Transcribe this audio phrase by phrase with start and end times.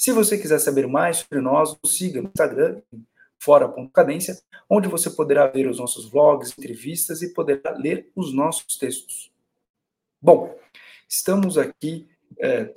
[0.00, 2.80] Se você quiser saber mais sobre nós, siga no Instagram,
[3.38, 9.30] fora.cadência, onde você poderá ver os nossos vlogs, entrevistas e poderá ler os nossos textos.
[10.18, 10.58] Bom,
[11.06, 12.72] estamos aqui é,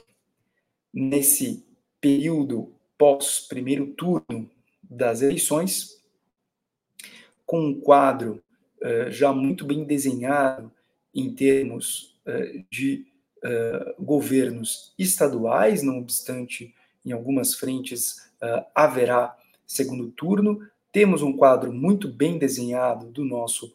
[0.93, 1.65] nesse
[2.01, 4.51] período pós primeiro turno
[4.83, 6.03] das eleições,
[7.45, 8.43] com um quadro
[8.81, 10.69] é, já muito bem desenhado
[11.15, 13.07] em termos é, de
[13.41, 16.75] é, governos estaduais, não obstante
[17.05, 20.67] em algumas frentes uh, haverá segundo turno.
[20.91, 23.73] Temos um quadro muito bem desenhado do nosso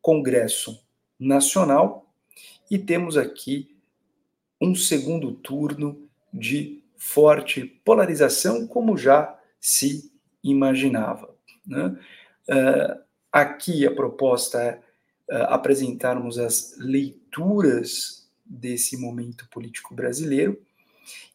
[0.00, 0.82] Congresso
[1.18, 2.06] Nacional
[2.70, 3.76] e temos aqui
[4.60, 11.34] um segundo turno de forte polarização, como já se imaginava.
[11.66, 11.98] Né?
[12.48, 14.80] Uh, aqui a proposta é
[15.30, 20.60] uh, apresentarmos as leituras desse momento político brasileiro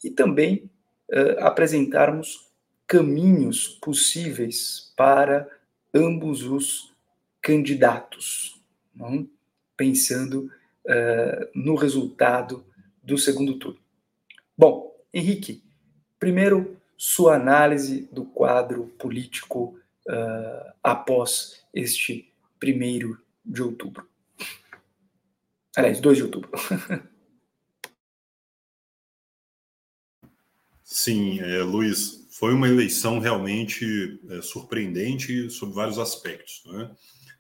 [0.03, 0.69] e também
[1.11, 2.49] uh, apresentarmos
[2.87, 5.49] caminhos possíveis para
[5.93, 6.93] ambos os
[7.41, 8.61] candidatos,
[8.95, 9.29] não?
[9.77, 10.51] pensando
[10.85, 12.65] uh, no resultado
[13.03, 13.79] do segundo turno.
[14.57, 15.63] Bom, Henrique,
[16.19, 24.07] primeiro sua análise do quadro político uh, após este primeiro de outubro.
[25.75, 26.49] Aliás, 2 de outubro.
[30.87, 36.61] Sim, é, Luiz, foi uma eleição realmente é, surpreendente sob vários aspectos.
[36.67, 36.91] Né?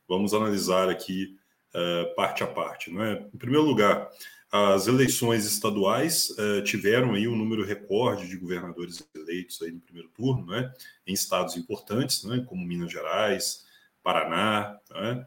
[0.07, 1.37] Vamos analisar aqui
[1.71, 2.91] é, parte a parte.
[2.91, 3.23] Né?
[3.31, 4.09] Em primeiro lugar,
[4.51, 10.09] as eleições estaduais é, tiveram aí um número recorde de governadores eleitos aí no primeiro
[10.09, 10.73] turno, né?
[11.05, 12.43] em estados importantes, né?
[12.49, 13.63] como Minas Gerais,
[14.01, 15.25] Paraná, né?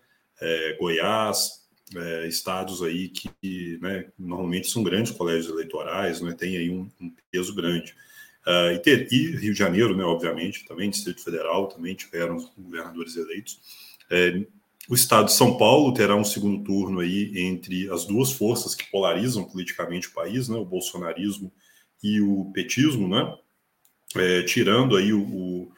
[0.79, 6.89] Goiás, é, estados aí que né, normalmente são grandes colégios eleitorais, né, tem aí um,
[7.01, 7.95] um peso grande.
[8.47, 13.17] Uh, e, ter, e, Rio de Janeiro, né, obviamente, também, Distrito Federal, também tiveram governadores
[13.17, 13.61] eleitos.
[14.11, 14.43] É,
[14.89, 18.91] o estado de São Paulo terá um segundo turno aí entre as duas forças que
[18.91, 21.53] polarizam politicamente o país, né, o bolsonarismo
[22.03, 23.37] e o petismo, né,
[24.17, 25.73] é, tirando aí o, o,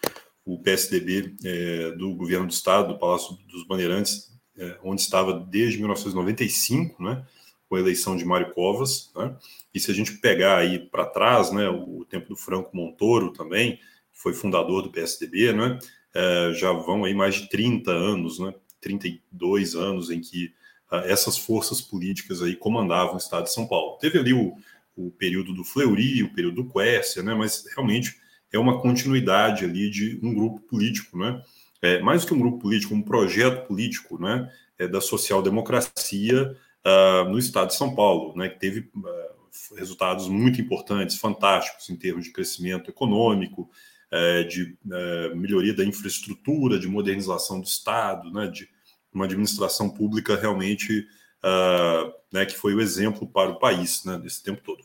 [0.44, 5.78] o PSDB é, do governo do estado, do Palácio dos Bandeirantes, é, onde estava desde
[5.78, 7.26] 1995, né,
[7.70, 9.36] com a eleição de Mário Covas, né?
[9.72, 13.76] E se a gente pegar aí para trás, né, o tempo do Franco Montoro também,
[13.76, 15.78] que foi fundador do PSDB, né?
[16.12, 18.52] É, já vão aí mais de 30 anos, né?
[18.80, 20.52] 32 anos em que
[20.90, 23.98] uh, essas forças políticas aí comandavam o estado de São Paulo.
[23.98, 24.52] Teve ali o,
[24.96, 27.34] o período do Fleury, o período do Quércia, né?
[27.34, 28.16] Mas realmente
[28.52, 31.40] é uma continuidade ali de um grupo político, né?
[31.80, 34.50] É, mais do que um grupo político, um projeto político, né?
[34.76, 40.60] É, da social-democracia uh, no estado de São Paulo, né, que teve uh, resultados muito
[40.60, 43.70] importantes, fantásticos em termos de crescimento econômico,
[44.12, 48.68] uh, de eh, melhoria da infraestrutura, de modernização do Estado, né, de
[49.12, 51.06] uma administração pública realmente
[51.42, 54.82] ah, né, que foi o exemplo para o país né, nesse tempo todo.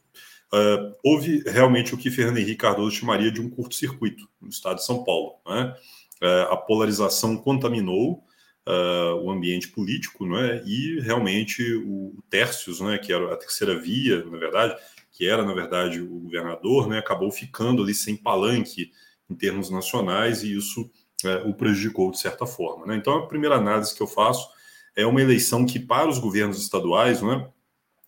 [0.54, 4.86] Uh, houve realmente o que Fernando Henrique Cardoso chamaria de um curto-circuito no estado de
[4.86, 5.34] São Paulo.
[5.46, 5.76] Né?
[6.22, 8.24] Uh, a polarização contaminou
[8.68, 10.64] uh, o ambiente político, não é?
[10.66, 14.76] E realmente o Tércios, né, que era a terceira via, na verdade,
[15.12, 18.92] que era na verdade o governador, né, acabou ficando ali sem palanque
[19.30, 20.90] em termos nacionais e isso
[21.24, 22.86] uh, o prejudicou de certa forma.
[22.86, 22.96] Né?
[22.96, 24.50] Então a primeira análise que eu faço
[24.96, 27.48] é uma eleição que para os governos estaduais, né,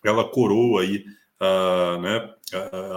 [0.03, 1.05] ela coroa aí
[1.41, 2.33] uh, né,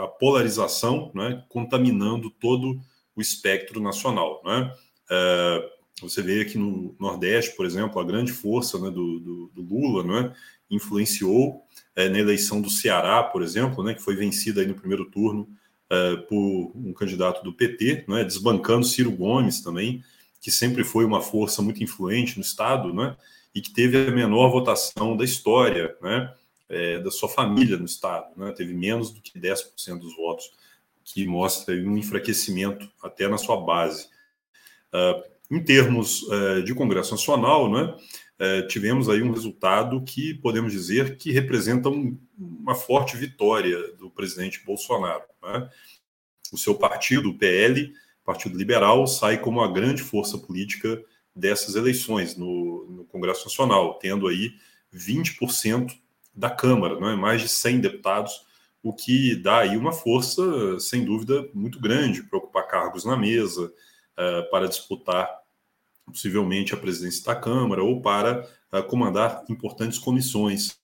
[0.03, 2.81] a, polarização, né, contaminando todo
[3.17, 4.73] o espectro nacional, né?
[5.11, 9.63] Uh, você vê aqui no Nordeste, por exemplo, a grande força né, do, do, do,
[9.63, 10.35] Lula né,
[10.71, 11.65] influenciou
[11.95, 15.49] é, na eleição do Ceará, por exemplo, né, que foi vencida no primeiro turno
[15.91, 20.03] é, por um candidato do PT, né, desbancando Ciro Gomes também,
[20.41, 23.17] que sempre foi uma força muito influente no Estado né,
[23.55, 26.33] e que teve a menor votação da história né,
[26.69, 28.27] é, da sua família no Estado.
[28.37, 30.51] Né, teve menos do que 10% dos votos,
[31.05, 34.09] que mostra um enfraquecimento até na sua base.
[34.93, 37.95] Uh, em termos é, de Congresso Nacional, né,
[38.39, 44.11] é, tivemos aí um resultado que podemos dizer que representa um, uma forte vitória do
[44.11, 45.25] presidente Bolsonaro.
[45.43, 45.69] Né?
[46.53, 47.93] O seu partido, o PL,
[48.25, 51.03] Partido Liberal sai como a grande força política
[51.35, 54.53] dessas eleições no, no Congresso Nacional, tendo aí
[54.95, 55.93] 20%
[56.35, 57.17] da Câmara, não é?
[57.17, 58.47] mais de 100 deputados,
[58.83, 63.67] o que dá aí uma força, sem dúvida, muito grande para ocupar cargos na mesa,
[63.67, 65.40] uh, para disputar
[66.11, 70.79] possivelmente a presidência da Câmara ou para uh, comandar importantes comissões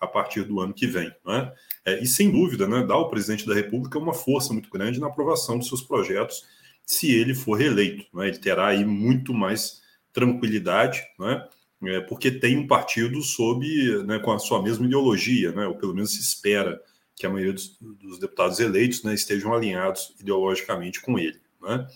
[0.00, 1.12] a partir do ano que vem.
[1.24, 1.52] Né?
[1.84, 5.06] É, e, sem dúvida, né, dá ao presidente da República uma força muito grande na
[5.06, 6.44] aprovação de seus projetos,
[6.84, 8.04] se ele for reeleito.
[8.14, 8.28] Né?
[8.28, 9.82] Ele terá aí muito mais
[10.12, 11.46] tranquilidade, né?
[11.86, 13.66] É, porque tem um partido sob,
[14.04, 15.66] né, com a sua mesma ideologia, né?
[15.66, 16.80] ou pelo menos se espera
[17.14, 21.38] que a maioria dos, dos deputados eleitos né, estejam alinhados ideologicamente com ele.
[21.64, 21.86] Né?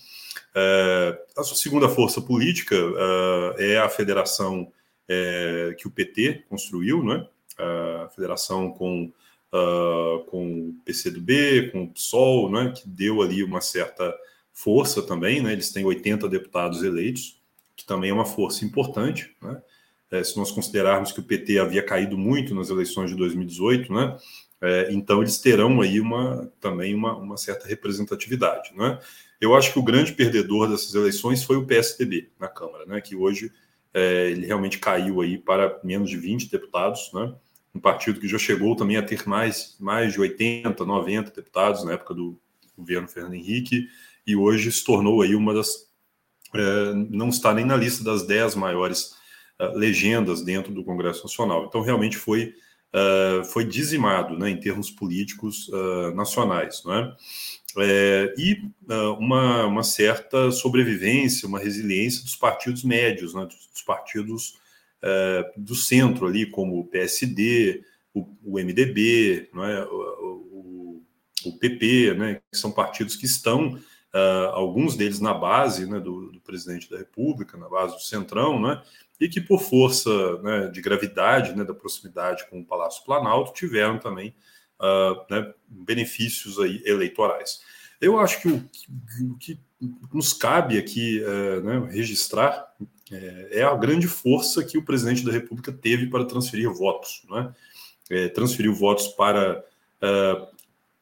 [0.54, 4.72] É, a sua segunda força política uh, é a federação
[5.08, 7.26] é, que o PT construiu, né?
[8.04, 9.12] a federação com,
[10.30, 12.72] com o PCdoB, com o PSOL, né?
[12.76, 14.14] que deu ali uma certa
[14.52, 15.52] força também, né?
[15.52, 17.40] eles têm 80 deputados eleitos,
[17.74, 19.34] que também é uma força importante.
[19.42, 19.60] Né?
[20.10, 24.16] É, se nós considerarmos que o PT havia caído muito nas eleições de 2018, né?
[24.60, 28.72] É, então eles terão aí uma, também uma, uma certa representatividade.
[28.74, 28.98] Né?
[29.40, 33.00] Eu acho que o grande perdedor dessas eleições foi o PSDB na Câmara, né?
[33.00, 33.52] que hoje
[33.94, 37.34] é, ele realmente caiu aí para menos de 20 deputados, né?
[37.74, 41.92] um partido que já chegou também a ter mais, mais de 80, 90 deputados na
[41.92, 42.38] época do
[42.76, 43.88] governo Fernando Henrique,
[44.26, 45.88] e hoje se tornou aí uma das.
[46.54, 49.16] É, não está nem na lista das 10 maiores
[49.60, 51.66] uh, legendas dentro do Congresso Nacional.
[51.66, 52.54] Então, realmente foi,
[52.94, 56.82] uh, foi dizimado né, em termos políticos uh, nacionais.
[56.84, 57.16] Não é?
[57.80, 58.62] É, e
[59.20, 64.54] uma, uma certa sobrevivência, uma resiliência dos partidos médios, né, dos, dos partidos
[65.56, 69.84] do centro ali, como o PSD, o, o MDB, não é?
[69.84, 69.92] o,
[70.50, 71.02] o,
[71.46, 73.78] o PP, né, que são partidos que estão
[74.14, 78.60] uh, alguns deles na base né, do, do, presidente da República, na base do Centrão,
[78.60, 78.82] né,
[79.20, 83.98] e que por força né, de gravidade, né, da proximidade com o Palácio Planalto, tiveram
[83.98, 84.34] também
[84.80, 87.60] uh, né, benefícios aí eleitorais.
[88.00, 88.88] Eu acho que o que,
[89.22, 89.58] o que
[90.12, 92.72] nos cabe aqui uh, registrar
[93.10, 97.22] é, é, a grande força que o presidente da República teve para transferir votos?
[98.10, 99.64] É, transferiu votos para
[100.02, 100.46] uh,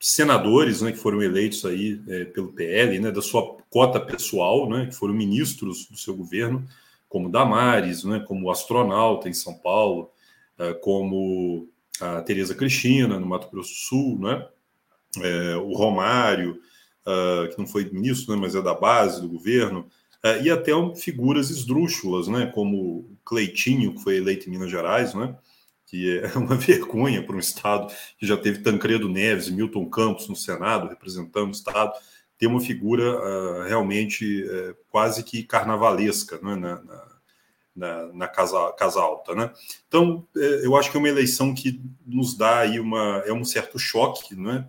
[0.01, 4.87] senadores né, que foram eleitos aí é, pelo PL, né, da sua cota pessoal, né,
[4.87, 6.67] que foram ministros do seu governo,
[7.09, 10.11] como Damares, né, como astronauta em São Paulo,
[10.59, 11.69] é, como
[12.01, 14.47] a Tereza Cristina, no Mato Grosso do Sul, né,
[15.23, 16.61] é, o Romário,
[17.07, 19.87] é, que não foi ministro, né, mas é da base do governo,
[20.43, 25.37] e até figuras esdrúxulas, né, como Cleitinho, que foi eleito em Minas Gerais, né,
[25.87, 30.29] que é uma vergonha para um Estado que já teve Tancredo Neves e Milton Campos
[30.29, 31.93] no Senado, representando o Estado,
[32.39, 36.83] ter uma figura uh, realmente uh, quase que carnavalesca né, na,
[37.75, 39.35] na, na, casa, casa Alta.
[39.35, 39.51] Né?
[39.89, 43.45] Então, uh, eu acho que é uma eleição que nos dá aí uma, é um
[43.45, 44.69] certo choque, né?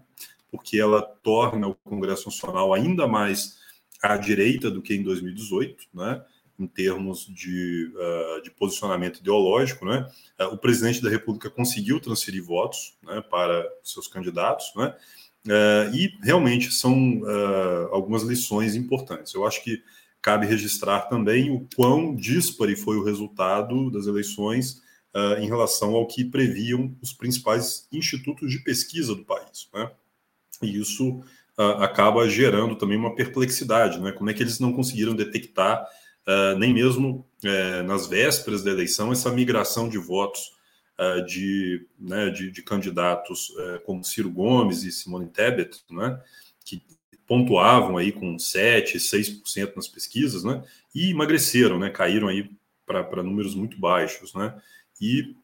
[0.49, 3.57] porque ela torna o Congresso Nacional ainda mais
[4.01, 6.23] à direita do que em 2018, né?
[6.59, 10.09] em termos de, uh, de posicionamento ideológico, né?
[10.39, 14.95] Uh, o presidente da República conseguiu transferir votos né, para seus candidatos, né?
[15.47, 17.21] Uh, e realmente são
[17.91, 19.33] algumas lições importantes.
[19.33, 19.81] Eu acho que
[20.21, 24.81] cabe registrar também o quão dispare foi o resultado das eleições
[25.39, 29.89] em relação ao que previam os principais institutos de pesquisa do país, né?
[30.61, 31.23] E isso
[31.57, 34.11] acaba gerando também uma perplexidade, né?
[34.11, 35.87] Como é que eles não conseguiram detectar
[36.27, 40.56] uh, nem mesmo uh, nas vésperas da eleição, essa migração de votos
[40.99, 46.19] uh, de, né, de, de, candidatos eh, como Ciro Gomes e Simone Tebet, né,
[46.65, 46.81] que
[47.25, 50.63] pontuavam aí com 7, 6% nas pesquisas, né,
[50.93, 52.49] e emagreceram, né, caíram aí
[52.85, 54.59] para números muito baixos, né,
[54.99, 55.35] e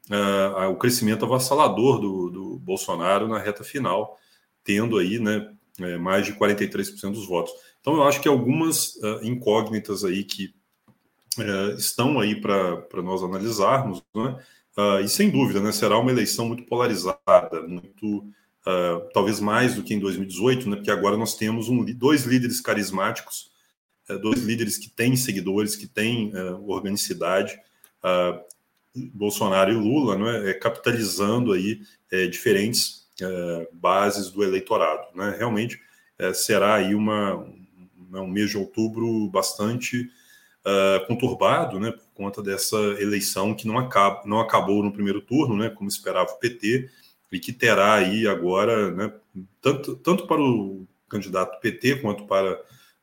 [0.71, 4.17] o crescimento avassalador do, do Bolsonaro na reta final,
[4.63, 5.53] tendo aí, né,
[5.99, 7.53] mais de 43% dos votos.
[7.79, 10.55] Então, eu acho que algumas uh, incógnitas aí que
[11.39, 14.39] é, estão aí para nós analisarmos, né?
[14.77, 19.83] Uh, e sem dúvida, né, será uma eleição muito polarizada, muito uh, talvez mais do
[19.83, 23.51] que em 2018, né, porque agora nós temos um, dois líderes carismáticos,
[24.09, 27.59] uh, dois líderes que têm seguidores, que têm é, organicidade,
[29.13, 33.03] Bolsonaro e Lula, né, é, capitalizando aí é, diferentes
[33.71, 35.15] bases do eleitorado.
[35.15, 35.79] Né, realmente
[36.33, 37.35] será aí uma,
[38.11, 40.09] um mês de outubro bastante
[41.07, 45.89] conturbado, né, conta dessa eleição que não, acaba, não acabou no primeiro turno, né, como
[45.89, 46.89] esperava o PT,
[47.31, 49.11] e que terá aí agora, né,
[49.59, 52.61] tanto, tanto para o candidato PT quanto para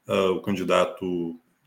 [0.08, 1.04] uh, o candidato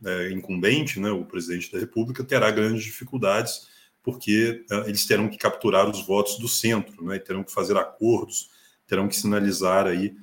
[0.02, 3.68] uh, incumbente, né, o presidente da República, terá grandes dificuldades,
[4.02, 8.50] porque uh, eles terão que capturar os votos do centro, né, terão que fazer acordos,
[8.88, 10.16] terão que sinalizar aí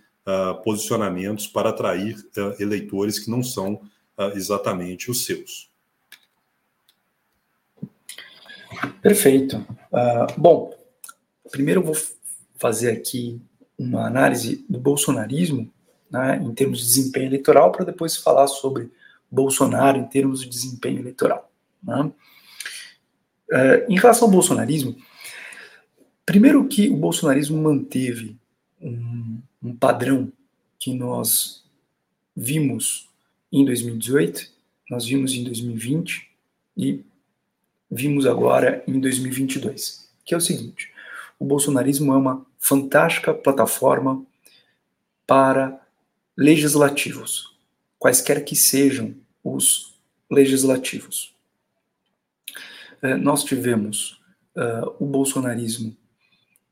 [0.63, 2.15] posicionamentos para atrair
[2.61, 3.81] eleitores que não são
[4.35, 5.70] exatamente os seus.
[9.03, 9.65] Perfeito.
[10.37, 10.73] bom,
[11.51, 11.97] primeiro eu vou
[12.59, 13.41] fazer aqui
[13.79, 15.71] uma análise do bolsonarismo
[16.11, 18.91] né, em termos de desempenho eleitoral, para depois falar sobre
[19.31, 21.51] Bolsonaro em termos de desempenho eleitoral.
[21.83, 22.13] Né?
[23.53, 24.97] É, em relação ao bolsonarismo,
[26.27, 28.37] primeiro que o bolsonarismo manteve
[28.81, 30.33] um, um padrão
[30.79, 31.65] que nós
[32.37, 33.09] vimos
[33.53, 34.51] em 2018,
[34.91, 36.29] nós vimos em 2020
[36.77, 37.05] e
[37.91, 40.93] vimos agora em 2022, que é o seguinte:
[41.39, 44.25] o bolsonarismo é uma fantástica plataforma
[45.27, 45.81] para
[46.37, 47.57] legislativos,
[47.99, 49.99] quaisquer que sejam os
[50.31, 51.35] legislativos.
[53.03, 54.21] Uh, nós tivemos
[54.57, 55.97] uh, o bolsonarismo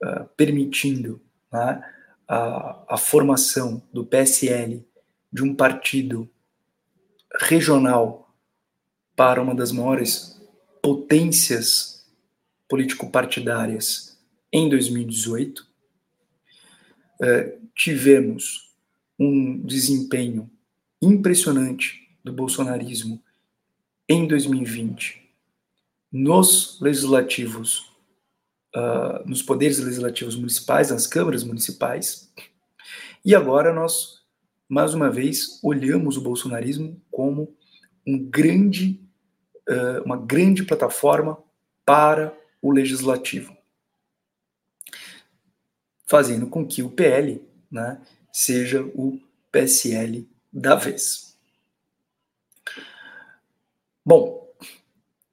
[0.03, 1.21] uh, permitindo
[1.53, 1.83] né,
[2.29, 4.85] a, a formação do PSL
[5.33, 6.29] de um partido
[7.41, 8.35] regional
[9.17, 10.38] para uma das maiores
[10.83, 12.07] potências
[12.69, 14.19] político-partidárias
[14.53, 15.67] em 2018.
[17.75, 18.69] tivemos
[19.19, 20.51] um desempenho
[21.01, 23.23] impressionante do bolsonarismo
[24.09, 25.29] em 2020
[26.11, 27.91] nos legislativos,
[28.75, 32.33] uh, nos poderes legislativos municipais, nas câmaras municipais.
[33.25, 34.23] E agora nós,
[34.69, 37.55] mais uma vez, olhamos o bolsonarismo como
[38.07, 39.01] um grande,
[40.05, 41.39] uma grande plataforma
[41.85, 43.57] para o legislativo,
[46.07, 48.01] fazendo com que o PL né,
[48.33, 49.21] seja o
[49.53, 51.37] PSL da vez.
[54.05, 54.51] Bom,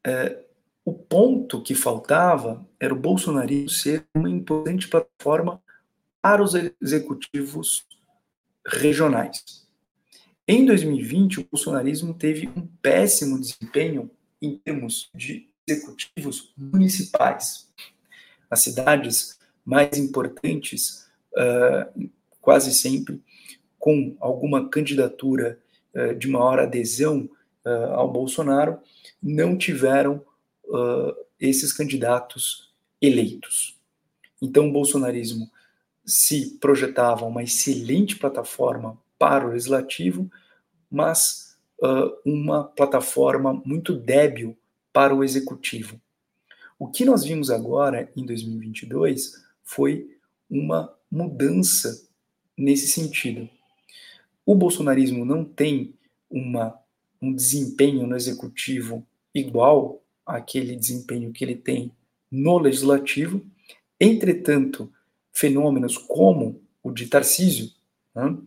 [0.05, 0.43] é,
[0.83, 5.61] o ponto que faltava era o bolsonarismo ser uma importante plataforma
[6.21, 7.85] para os executivos
[8.67, 9.65] regionais.
[10.47, 14.11] Em 2020, o bolsonarismo teve um péssimo desempenho
[14.45, 17.69] em termos de executivos municipais.
[18.49, 22.09] As cidades mais importantes uh,
[22.39, 23.21] quase sempre
[23.79, 25.59] com alguma candidatura
[25.93, 27.29] uh, de maior adesão
[27.65, 28.79] uh, ao Bolsonaro,
[29.21, 30.23] não tiveram
[31.39, 33.79] esses candidatos eleitos.
[34.41, 35.47] Então, o bolsonarismo
[36.03, 40.27] se projetava uma excelente plataforma para o legislativo,
[40.89, 41.44] mas
[42.25, 44.57] uma plataforma muito débil
[44.91, 45.99] para o executivo.
[46.77, 50.17] O que nós vimos agora em 2022 foi
[50.49, 52.07] uma mudança
[52.57, 53.49] nesse sentido.
[54.45, 55.93] O bolsonarismo não tem
[56.29, 56.77] uma,
[57.21, 61.91] um desempenho no executivo igual àquele desempenho que ele tem
[62.31, 63.41] no legislativo.
[63.99, 64.91] Entretanto,
[65.31, 67.71] fenômenos como o de Tarcísio
[68.13, 68.37] né,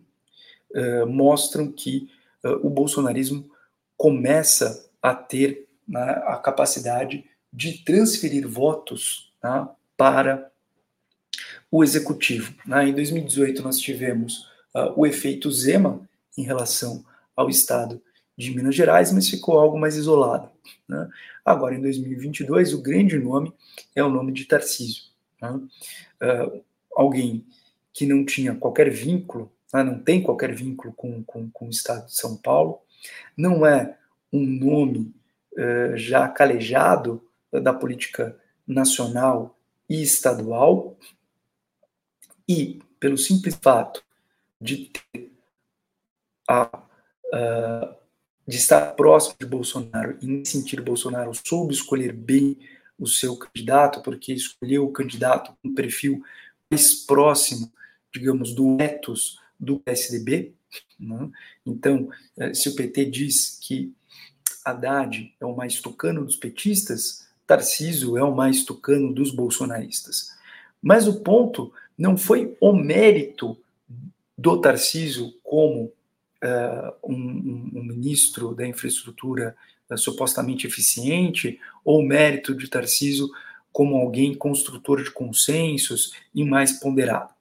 [0.71, 2.18] uh, mostram que uh,
[2.61, 3.49] o bolsonarismo
[3.97, 9.67] começa a ter né, a capacidade de transferir votos né,
[9.97, 10.51] para
[11.71, 12.53] o executivo.
[12.65, 12.89] Né?
[12.89, 17.03] Em 2018, nós tivemos uh, o efeito Zema em relação
[17.35, 18.01] ao Estado
[18.37, 20.49] de Minas Gerais, mas ficou algo mais isolado.
[20.87, 21.09] Né?
[21.43, 23.53] Agora, em 2022, o grande nome
[23.95, 25.03] é o nome de Tarcísio.
[25.41, 25.49] Né?
[25.51, 26.63] Uh,
[26.95, 27.45] alguém
[27.91, 29.83] que não tinha qualquer vínculo, né?
[29.83, 32.79] não tem qualquer vínculo com, com, com, o Estado de São Paulo,
[33.37, 33.97] não é
[34.31, 35.13] um nome
[35.53, 39.57] uh, já calejado da política nacional
[39.89, 40.95] e estadual,
[42.47, 44.03] e pelo simples fato
[44.59, 45.31] de ter
[46.47, 46.81] a,
[47.33, 47.95] a,
[48.47, 52.57] de estar próximo de Bolsonaro e nesse sentido Bolsonaro soube escolher bem
[52.97, 56.23] o seu candidato porque escolheu o candidato com um perfil
[56.69, 57.71] mais próximo,
[58.11, 60.53] digamos, do ethos do PSDB.
[60.99, 61.29] Né?
[61.65, 63.93] Então, eh, se o PT diz que
[64.63, 70.29] Haddad é o mais tucano dos petistas, Tarciso é o mais tucano dos bolsonaristas.
[70.81, 73.57] Mas o ponto não foi o mérito
[74.37, 79.55] do Tarcísio como uh, um, um, ministro da infraestrutura
[79.89, 83.27] uh, supostamente eficiente, ou o mérito de Tarcísio
[83.71, 87.33] como alguém construtor de consensos e mais ponderado.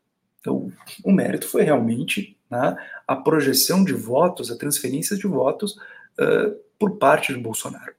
[0.49, 0.73] Então,
[1.05, 2.75] o mérito foi realmente né,
[3.07, 5.73] a projeção de votos, a transferência de votos
[6.19, 7.93] uh, por parte de Bolsonaro.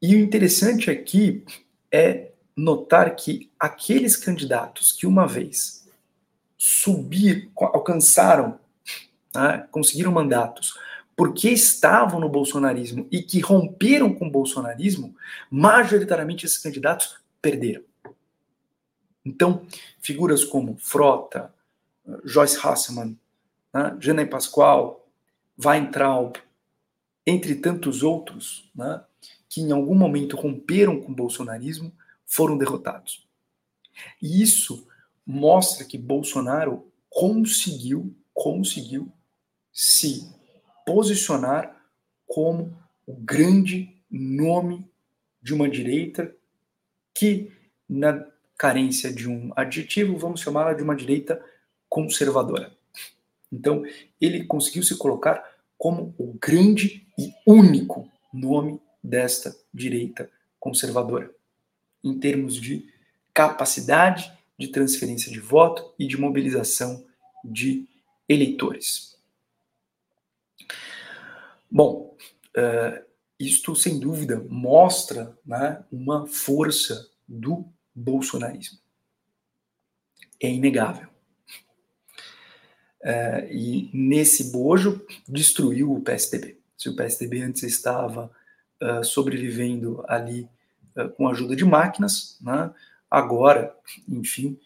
[0.00, 1.44] E o interessante aqui
[1.92, 5.86] é notar que aqueles candidatos que uma vez
[6.56, 8.58] subir, alcançaram
[9.34, 10.72] né, conseguiram mandatos
[11.14, 15.14] porque estavam no bolsonarismo e que romperam com o bolsonarismo,
[15.50, 17.89] majoritariamente esses candidatos perderam.
[19.24, 19.66] Então,
[20.00, 21.52] figuras como Frota,
[22.24, 23.18] Joyce Hasselman,
[23.72, 25.06] né, Jana Pascoal,
[25.62, 26.36] Weintraub,
[27.26, 29.04] entre tantos outros, né,
[29.48, 31.92] que em algum momento romperam com o bolsonarismo,
[32.26, 33.26] foram derrotados.
[34.22, 34.86] E isso
[35.26, 39.12] mostra que Bolsonaro conseguiu, conseguiu
[39.72, 40.32] se
[40.86, 41.76] posicionar
[42.26, 44.88] como o grande nome
[45.42, 46.34] de uma direita
[47.14, 47.52] que,
[47.88, 48.24] na
[48.60, 51.42] carência de um adjetivo, vamos chamá-la de uma direita
[51.88, 52.70] conservadora.
[53.50, 53.82] Então,
[54.20, 55.42] ele conseguiu se colocar
[55.78, 61.30] como o grande e único nome desta direita conservadora,
[62.04, 62.86] em termos de
[63.32, 67.02] capacidade de transferência de voto e de mobilização
[67.42, 67.88] de
[68.28, 69.16] eleitores.
[71.70, 72.14] Bom,
[72.58, 73.04] uh,
[73.38, 77.64] isto sem dúvida mostra né, uma força do
[78.00, 78.78] bolsonarismo.
[80.40, 81.08] É inegável.
[83.02, 86.58] Uh, e nesse bojo destruiu o PSDB.
[86.76, 88.30] Se o PSDB antes estava
[88.82, 90.48] uh, sobrevivendo ali
[91.16, 92.70] com a ajuda de máquinas, né,
[93.08, 93.74] agora,
[94.08, 94.58] enfim,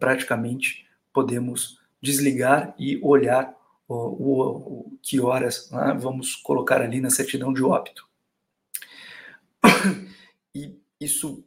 [0.00, 3.56] praticamente podemos desligar e olhar
[3.88, 8.06] o, o que horas né, vamos colocar ali na certidão de óbito.
[10.54, 11.44] E isso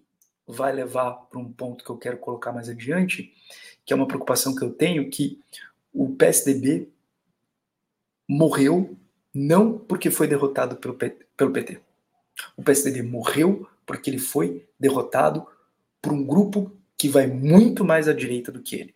[0.51, 3.33] vai levar para um ponto que eu quero colocar mais adiante,
[3.85, 5.39] que é uma preocupação que eu tenho, que
[5.93, 6.89] o PSDB
[8.27, 8.97] morreu
[9.33, 11.81] não porque foi derrotado pelo, pelo PT.
[12.55, 15.45] O PSDB morreu porque ele foi derrotado
[16.01, 18.95] por um grupo que vai muito mais à direita do que ele.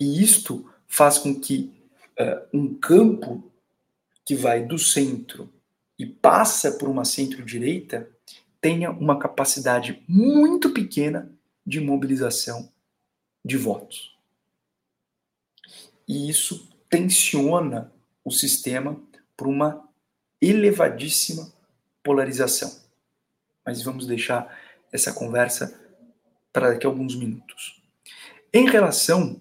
[0.00, 1.72] E isto faz com que
[2.18, 3.50] uh, um campo
[4.24, 5.52] que vai do centro
[5.98, 8.08] e passa por uma centro-direita
[8.60, 11.30] tenha uma capacidade muito pequena
[11.64, 12.70] de mobilização
[13.44, 14.16] de votos.
[16.06, 17.92] E isso tensiona
[18.24, 18.98] o sistema
[19.36, 19.86] por uma
[20.40, 21.52] elevadíssima
[22.02, 22.80] polarização.
[23.64, 24.58] Mas vamos deixar
[24.90, 25.78] essa conversa
[26.52, 27.82] para daqui a alguns minutos.
[28.52, 29.40] Em relação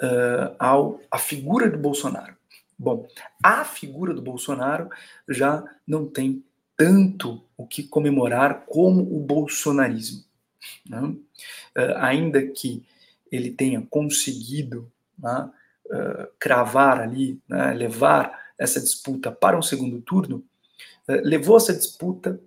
[0.00, 2.36] uh, ao a figura do Bolsonaro.
[2.78, 3.08] Bom,
[3.42, 4.88] a figura do Bolsonaro
[5.28, 6.44] já não tem
[6.78, 10.24] tanto o que comemorar como o bolsonarismo.
[10.88, 11.00] Né?
[11.00, 12.84] Uh, ainda que
[13.30, 15.50] ele tenha conseguido né,
[15.86, 20.44] uh, cravar ali, né, levar essa disputa para um segundo turno,
[21.08, 22.40] uh, levou essa disputa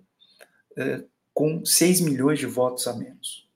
[1.34, 3.46] com 6 milhões de votos a menos.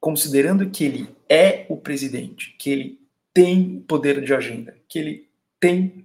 [0.00, 3.00] Considerando que ele é o presidente, que ele
[3.32, 5.30] tem poder de agenda, que ele
[5.60, 6.04] tem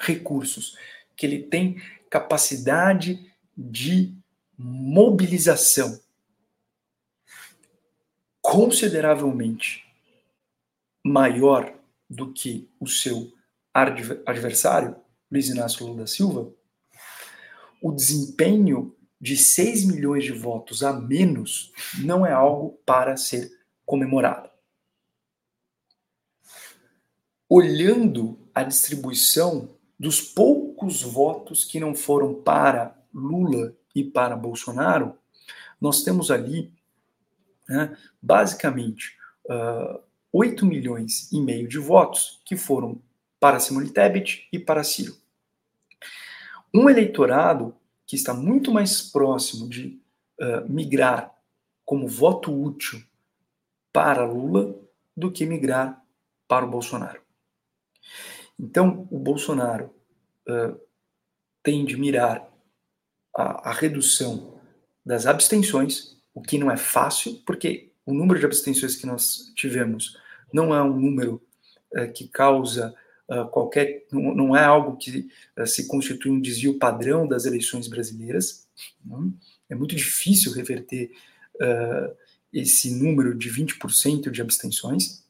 [0.00, 0.74] recursos,
[1.14, 1.76] que ele tem
[2.12, 4.14] capacidade de
[4.58, 5.98] mobilização.
[8.42, 9.82] Consideravelmente
[11.02, 11.74] maior
[12.10, 13.32] do que o seu
[13.72, 14.94] adversário,
[15.30, 16.52] Luiz Inácio Lula da Silva,
[17.80, 21.72] o desempenho de 6 milhões de votos a menos
[22.04, 23.50] não é algo para ser
[23.86, 24.50] comemorado.
[27.48, 35.16] Olhando a distribuição dos poucos votos que não foram para Lula e para Bolsonaro,
[35.80, 36.72] nós temos ali,
[37.68, 43.00] né, basicamente, uh, 8 milhões e meio de votos que foram
[43.38, 45.14] para Simone Tebet e para Ciro.
[46.74, 47.72] Um eleitorado
[48.04, 50.02] que está muito mais próximo de
[50.40, 51.32] uh, migrar
[51.84, 53.00] como voto útil
[53.92, 54.74] para Lula
[55.16, 56.04] do que migrar
[56.48, 57.22] para o Bolsonaro.
[58.62, 59.92] Então, o Bolsonaro
[60.48, 60.80] uh,
[61.62, 62.48] tem de mirar
[63.36, 64.60] a, a redução
[65.04, 70.16] das abstenções, o que não é fácil, porque o número de abstenções que nós tivemos
[70.52, 71.42] não é um número
[71.96, 72.94] uh, que causa
[73.28, 74.06] uh, qualquer.
[74.10, 78.68] Não, não, é algo que uh, se constitui um desvio padrão das eleições brasileiras.
[79.04, 79.32] Não?
[79.68, 81.10] É muito difícil reverter
[82.52, 85.24] esse número de 20% de abstenções.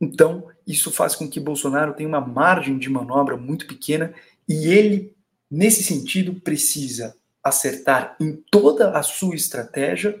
[0.00, 4.14] Então, isso faz com que Bolsonaro tenha uma margem de manobra muito pequena
[4.48, 5.16] e ele,
[5.50, 10.20] nesse sentido, precisa acertar em toda a sua estratégia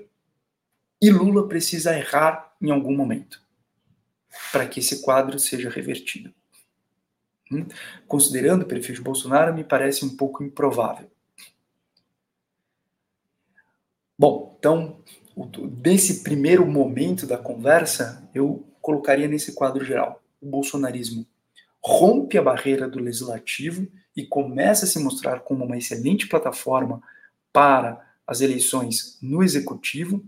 [1.00, 3.42] e Lula precisa errar em algum momento
[4.52, 6.32] para que esse quadro seja revertido.
[7.50, 7.66] Hum?
[8.06, 11.10] Considerando o perfil de Bolsonaro, me parece um pouco improvável.
[14.18, 15.02] Bom, então
[15.84, 20.22] nesse primeiro momento da conversa, eu colocaria nesse quadro geral.
[20.40, 21.26] O bolsonarismo
[21.82, 27.02] rompe a barreira do legislativo e começa a se mostrar como uma excelente plataforma
[27.52, 30.24] para as eleições no executivo.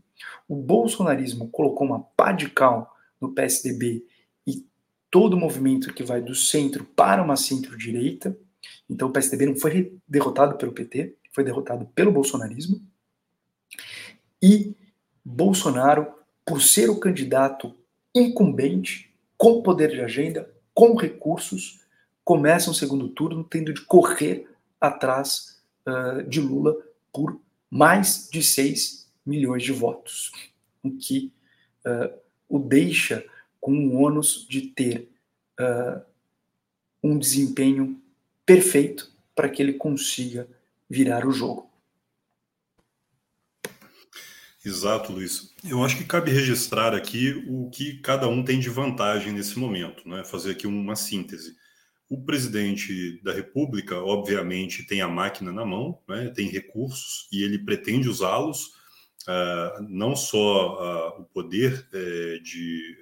[0.48, 4.04] O bolsonarismo colocou uma pá de cal no PSDB
[4.44, 4.66] e
[5.08, 8.36] todo o movimento que vai do centro para uma centro-direita.
[8.90, 12.82] Então o PSDB não foi derrotado pelo PT, foi derrotado pelo bolsonarismo.
[14.42, 14.74] E
[15.24, 16.12] Bolsonaro,
[16.44, 17.78] por ser o candidato
[18.18, 21.80] incumbente, com poder de agenda, com recursos,
[22.24, 24.48] começa um segundo turno tendo de correr
[24.80, 26.76] atrás uh, de Lula
[27.12, 30.32] por mais de 6 milhões de votos,
[30.82, 31.32] o que
[31.86, 33.24] uh, o deixa
[33.60, 35.08] com o ônus de ter
[35.60, 36.00] uh,
[37.02, 38.00] um desempenho
[38.46, 40.48] perfeito para que ele consiga
[40.88, 41.67] virar o jogo.
[44.68, 45.54] Exato, Luiz.
[45.64, 50.06] Eu acho que cabe registrar aqui o que cada um tem de vantagem nesse momento,
[50.06, 50.22] né?
[50.22, 51.56] fazer aqui uma síntese.
[52.06, 56.30] O presidente da República, obviamente, tem a máquina na mão, né?
[56.34, 58.66] tem recursos e ele pretende usá-los,
[59.26, 62.98] uh, não só uh, o poder uh, de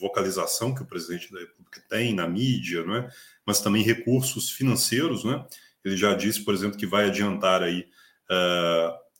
[0.00, 3.08] vocalização que o presidente da República tem na mídia, né?
[3.46, 5.22] mas também recursos financeiros.
[5.22, 5.46] Né?
[5.84, 7.86] Ele já disse, por exemplo, que vai adiantar aí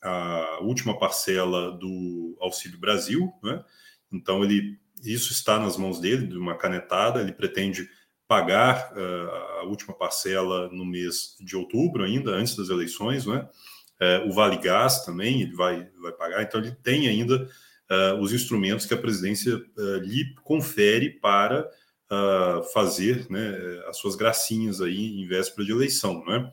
[0.05, 3.63] a última parcela do Auxílio Brasil, né?
[4.11, 7.21] Então ele isso está nas mãos dele, de uma canetada.
[7.21, 7.89] Ele pretende
[8.27, 13.47] pagar uh, a última parcela no mês de outubro, ainda antes das eleições, né?
[14.01, 16.43] Uh, o Vale Gás também ele vai vai pagar.
[16.43, 17.49] Então ele tem ainda
[17.89, 19.61] uh, os instrumentos que a presidência
[20.01, 21.67] lhe confere para
[22.71, 26.51] fazer, né, as suas gracinhas aí em véspera de eleição, né?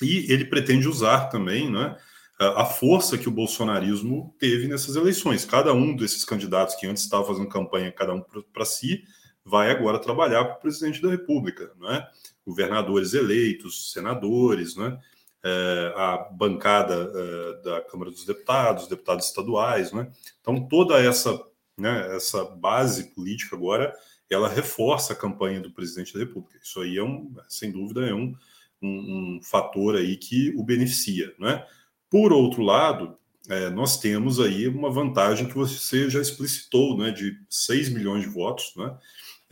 [0.00, 1.96] E ele pretende usar também, né?
[2.40, 5.44] A força que o bolsonarismo teve nessas eleições.
[5.44, 9.04] Cada um desses candidatos que antes estava fazendo campanha, cada um para si,
[9.44, 12.06] vai agora trabalhar para o presidente da República, né?
[12.46, 14.98] governadores eleitos, senadores, né?
[15.42, 19.90] É, a bancada é, da Câmara dos Deputados, deputados estaduais.
[19.90, 20.10] Né?
[20.40, 21.38] Então, toda essa,
[21.78, 23.94] né, essa base política agora,
[24.30, 26.60] ela reforça a campanha do presidente da República.
[26.62, 28.34] Isso aí, é um, sem dúvida, é um,
[28.82, 31.34] um, um fator aí que o beneficia.
[31.38, 31.64] Né?
[32.10, 33.16] Por outro lado,
[33.48, 38.28] é, nós temos aí uma vantagem que você já explicitou, né, de 6 milhões de
[38.28, 38.94] votos, né?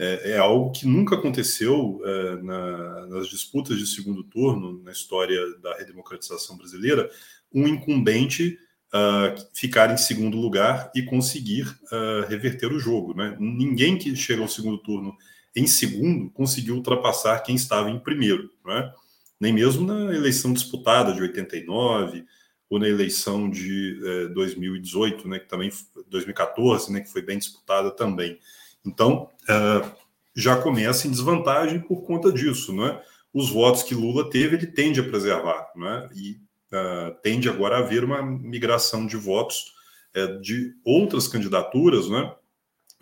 [0.00, 5.40] É, é algo que nunca aconteceu é, na, nas disputas de segundo turno na história
[5.60, 7.10] da redemocratização brasileira,
[7.52, 13.14] um incumbente uh, ficar em segundo lugar e conseguir uh, reverter o jogo.
[13.14, 13.36] Né?
[13.38, 15.16] Ninguém que chega ao segundo turno
[15.56, 18.92] em segundo conseguiu ultrapassar quem estava em primeiro, né?
[19.40, 22.24] nem mesmo na eleição disputada de 89,
[22.70, 25.70] ou na eleição de eh, 2018, né, que também
[26.08, 28.38] 2014, né, que foi bem disputada também.
[28.84, 29.90] Então, uh,
[30.34, 33.00] já começa em desvantagem por conta disso, né?
[33.34, 36.08] Os votos que Lula teve, ele tende a preservar, né?
[36.14, 36.38] E
[36.72, 39.72] uh, tende agora a haver uma migração de votos
[40.16, 42.32] uh, de outras candidaturas, né?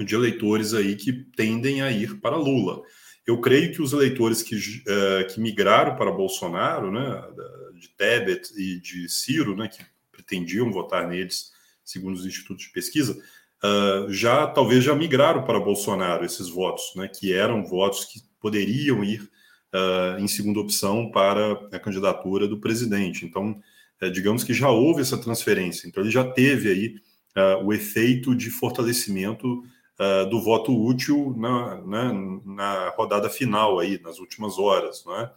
[0.01, 2.83] De eleitores aí que tendem a ir para Lula.
[3.27, 4.57] Eu creio que os eleitores que,
[5.33, 7.25] que migraram para Bolsonaro, né?
[7.77, 11.53] De Tebet e de Ciro, né, que pretendiam votar neles,
[11.85, 13.17] segundo os institutos de pesquisa,
[13.63, 19.05] uh, já talvez já migraram para Bolsonaro esses votos, né, que eram votos que poderiam
[19.05, 19.23] ir
[19.73, 23.25] uh, em segunda opção para a candidatura do presidente.
[23.25, 23.61] Então,
[24.03, 25.87] uh, digamos que já houve essa transferência.
[25.87, 26.95] Então, ele já teve aí
[27.39, 29.63] ah, o efeito de fortalecimento
[30.31, 32.13] do voto útil na, na,
[32.47, 35.05] na, rodada final aí, nas últimas horas.
[35.05, 35.31] Né?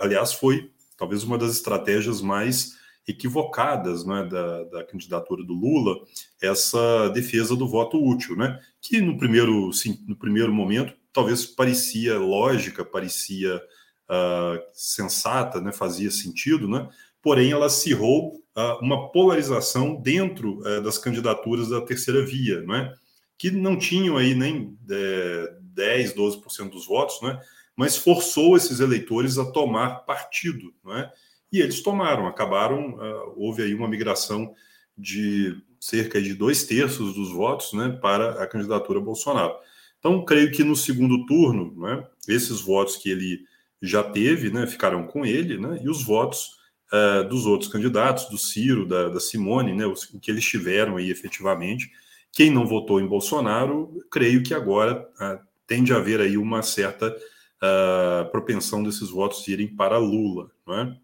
[0.00, 5.96] aliás, foi talvez uma das estratégias mais equivocadas né, da, da, candidatura do Lula,
[6.42, 12.18] essa defesa do voto útil, né, que no primeiro, sim, no primeiro momento talvez parecia
[12.18, 16.86] lógica, parecia uh, sensata, né, fazia sentido, né,
[17.22, 22.94] porém ela acirrou uh, uma polarização dentro uh, das candidaturas da terceira via, né,
[23.38, 27.40] que não tinham aí nem é, 10, 12% dos votos, né,
[27.80, 31.10] mas forçou esses eleitores a tomar partido, não é?
[31.50, 34.54] E eles tomaram, acabaram, uh, houve aí uma migração
[34.98, 39.54] de cerca de dois terços dos votos né, para a candidatura Bolsonaro.
[39.98, 43.46] Então, creio que no segundo turno, né, esses votos que ele
[43.80, 46.58] já teve né, ficarão com ele, né, e os votos
[46.92, 51.10] uh, dos outros candidatos, do Ciro, da, da Simone, né, o que eles tiveram aí
[51.10, 51.90] efetivamente.
[52.30, 57.16] Quem não votou em Bolsonaro, creio que agora uh, tende a haver aí uma certa
[57.60, 60.50] a propensão desses votos irem para Lula.
[60.66, 60.96] Não é?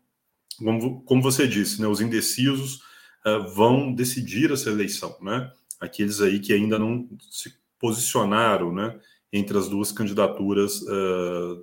[0.58, 2.80] como, como você disse, né, os indecisos
[3.54, 5.50] vão decidir essa eleição, né?
[5.80, 8.98] Aqueles aí que ainda não se posicionaram, né?
[9.32, 10.80] Entre as duas candidaturas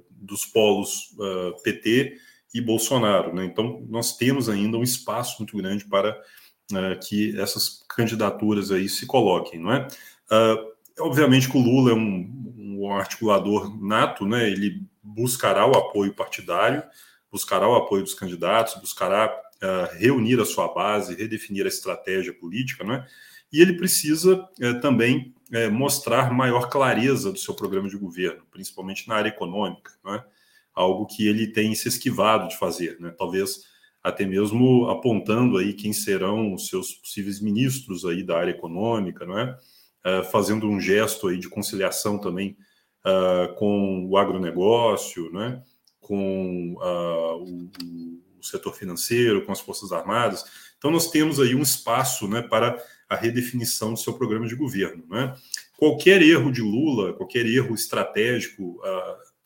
[0.10, 1.16] dos polos
[1.64, 2.18] PT
[2.54, 3.46] e Bolsonaro, né?
[3.46, 6.22] Então nós temos ainda um espaço muito grande para
[7.08, 9.88] que essas candidaturas aí se coloquem, não é?
[11.00, 12.43] obviamente que o Lula é um,
[12.90, 14.50] um articulador nato, né?
[14.50, 16.84] Ele buscará o apoio partidário,
[17.32, 22.84] buscará o apoio dos candidatos, buscará uh, reunir a sua base, redefinir a estratégia política,
[22.84, 23.06] né?
[23.52, 29.08] E ele precisa uh, também uh, mostrar maior clareza do seu programa de governo, principalmente
[29.08, 30.24] na área econômica, né?
[30.74, 33.14] Algo que ele tem se esquivado de fazer, né?
[33.18, 33.72] Talvez
[34.04, 39.40] até mesmo apontando aí quem serão os seus possíveis ministros aí da área econômica, não
[39.40, 39.58] é?
[40.06, 42.58] Uh, fazendo um gesto aí de conciliação também
[43.06, 45.62] uh, com o agronegócio, né?
[46.00, 47.70] com uh, o,
[48.40, 50.46] o, setor financeiro, com as Forças Armadas.
[50.78, 55.06] Então, nós temos aí um espaço né, para a redefinição do seu programa de governo.
[55.10, 55.34] Né?
[55.78, 58.82] Qualquer erro de Lula, qualquer erro estratégico,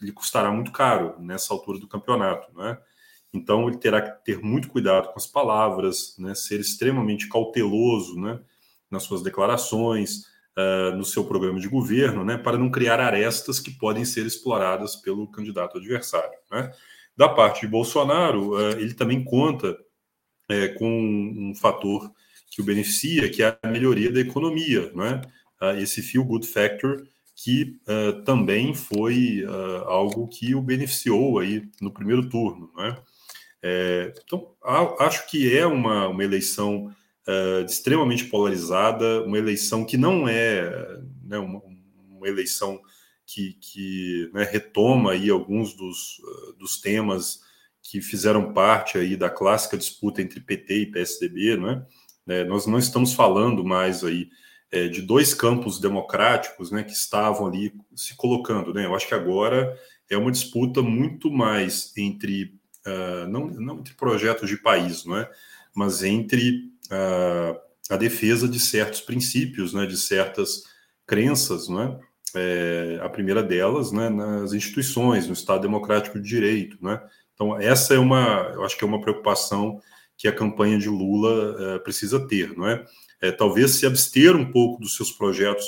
[0.02, 2.52] lhe custará muito caro nessa altura do campeonato.
[2.58, 2.78] Né?
[3.34, 8.40] Então, ele terá que ter muito cuidado com as palavras, né, ser extremamente cauteloso né,
[8.90, 10.26] nas suas declarações,
[10.58, 14.96] uh, no seu programa de governo, né, para não criar arestas que podem ser exploradas
[14.96, 16.38] pelo candidato adversário.
[16.52, 16.72] Né.
[17.16, 22.12] Da parte de Bolsonaro, uh, ele também conta uh, com um fator
[22.50, 25.22] que o beneficia, que é a melhoria da economia, né,
[25.80, 27.04] esse feel good factor
[27.36, 27.80] que
[28.26, 29.44] também foi
[29.86, 32.98] algo que o beneficiou aí no primeiro turno, né.
[33.62, 34.54] É, então,
[35.00, 36.94] acho que é uma, uma eleição
[37.28, 41.62] uh, extremamente polarizada, uma eleição que não é né, uma,
[42.10, 42.80] uma, eleição
[43.26, 47.42] que, que né, retoma aí alguns dos, uh, dos temas
[47.82, 51.86] que fizeram parte aí da clássica disputa entre PT e PSDB, né?
[52.28, 54.30] É, nós não estamos falando mais aí
[54.70, 58.86] é, de dois campos democráticos, né, que estavam ali se colocando, né?
[58.86, 59.74] Eu acho que agora
[60.10, 62.54] é uma disputa muito mais entre
[62.86, 65.30] uh, não, não entre projetos de país, não é?
[65.74, 70.64] Mas entre a, a defesa de certos princípios, né, de certas
[71.06, 72.00] crenças, né,
[72.36, 77.02] é, a primeira delas, né, nas instituições, no Estado Democrático de Direito, né.
[77.34, 79.80] Então essa é uma, eu acho que é uma preocupação
[80.18, 82.84] que a campanha de Lula é, precisa ter, não é?
[83.22, 83.32] é?
[83.32, 85.66] Talvez se abster um pouco dos seus projetos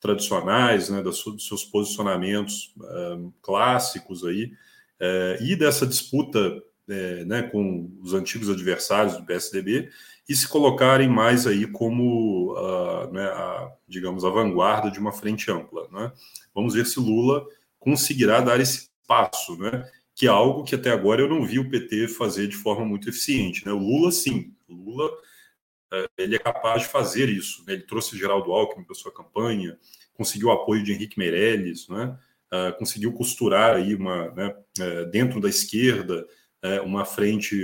[0.00, 4.50] tradicionais, né, dos seus posicionamentos é, clássicos aí,
[4.98, 9.90] é, e dessa disputa é, né, com os antigos adversários do PSDB,
[10.28, 15.50] e se colocarem mais aí como, uh, né, a, digamos, a vanguarda de uma frente
[15.50, 15.88] ampla.
[15.90, 16.12] Né?
[16.54, 17.44] Vamos ver se Lula
[17.80, 19.90] conseguirá dar esse passo, né?
[20.14, 23.08] que é algo que até agora eu não vi o PT fazer de forma muito
[23.08, 23.66] eficiente.
[23.66, 23.72] Né?
[23.72, 27.64] O Lula, sim, o Lula uh, ele é capaz de fazer isso.
[27.66, 27.72] Né?
[27.72, 29.76] Ele trouxe Geraldo Alckmin para sua campanha,
[30.14, 32.16] conseguiu o apoio de Henrique Meirelles, né?
[32.52, 36.26] Uh, conseguiu costurar aí uma, né, uh, dentro da esquerda
[36.62, 37.56] é, uma frente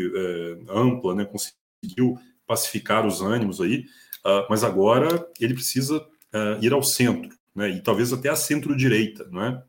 [0.69, 1.25] ampla, né?
[1.25, 3.87] conseguiu pacificar os ânimos aí,
[4.25, 9.27] uh, mas agora ele precisa uh, ir ao centro, né, e talvez até à centro-direita,
[9.31, 9.63] não é?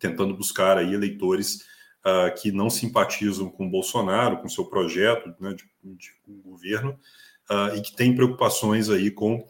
[0.00, 1.64] tentando buscar aí eleitores
[2.04, 5.64] uh, que não simpatizam com Bolsonaro, com seu projeto né, de,
[5.96, 6.98] de governo,
[7.74, 9.42] e que têm preocupações aí com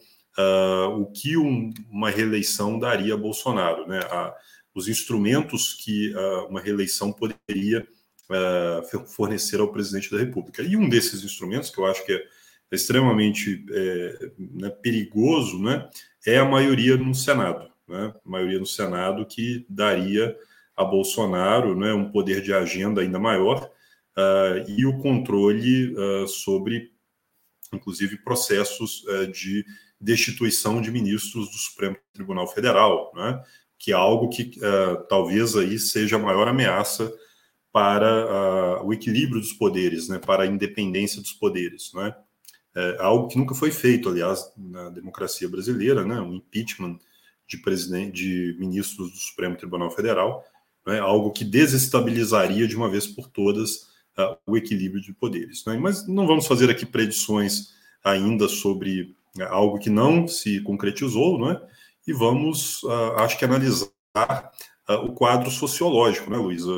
[0.97, 3.99] o que um, uma reeleição daria a Bolsonaro, né?
[4.09, 4.33] A,
[4.73, 6.13] os instrumentos que
[6.47, 7.85] uma reeleição poderia
[9.07, 10.61] fornecer ao presidente da República.
[10.61, 12.23] E um desses instrumentos, que eu acho que é
[12.71, 15.89] extremamente é, né, perigoso, né,
[16.25, 20.35] é a maioria no Senado, né, a maioria no Senado que daria
[20.79, 23.69] a Bolsonaro né, um poder de agenda ainda maior
[24.17, 26.91] uh, e o controle uh, sobre,
[27.73, 29.65] inclusive, processos uh, de
[29.99, 33.43] destituição de ministros do Supremo Tribunal Federal, né,
[33.77, 34.59] que é algo que
[35.07, 37.13] talvez aí seja a maior ameaça
[37.71, 42.15] para o equilíbrio dos poderes, né, para a independência dos poderes, né?
[42.75, 46.99] é algo que nunca foi feito, aliás, na democracia brasileira, né, um impeachment
[47.47, 50.45] de presidente, de ministros do Supremo Tribunal Federal,
[50.85, 55.65] né, algo que desestabilizaria de uma vez por todas uh, o equilíbrio de poderes.
[55.65, 55.77] Né?
[55.77, 61.59] Mas não vamos fazer aqui predições ainda sobre uh, algo que não se concretizou, né?
[62.07, 63.91] E vamos, uh, acho que analisar
[65.03, 66.71] o quadro sociológico, né, Luísa?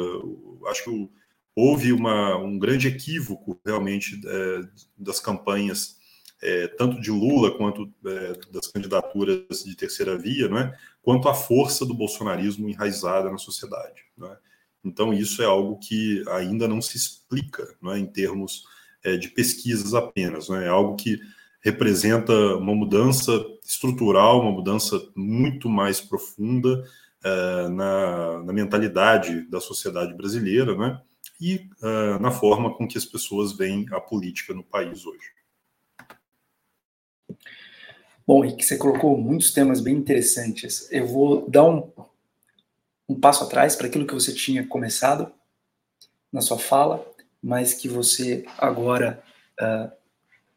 [0.67, 1.09] Acho que
[1.55, 4.61] houve uma, um grande equívoco realmente é,
[4.97, 5.97] das campanhas,
[6.41, 10.77] é, tanto de Lula quanto é, das candidaturas de terceira via, não é?
[11.01, 14.01] quanto a força do bolsonarismo enraizada na sociedade.
[14.23, 14.37] É?
[14.83, 17.99] Então, isso é algo que ainda não se explica não é?
[17.99, 18.65] em termos
[19.03, 20.65] é, de pesquisas apenas, não é?
[20.65, 21.19] é algo que
[21.63, 23.31] representa uma mudança
[23.63, 26.83] estrutural, uma mudança muito mais profunda
[27.25, 31.01] uh, na, na, mentalidade da sociedade brasileira, né?
[31.39, 35.31] E uh, na forma com que as pessoas veem a política no país hoje.
[38.25, 40.87] Bom, Rick, você colocou muitos temas bem interessantes.
[40.91, 41.91] Eu vou dar um,
[43.09, 45.31] um passo atrás para aquilo que você tinha começado
[46.31, 47.05] na sua fala,
[47.41, 49.21] mas que você agora
[49.59, 49.91] uh,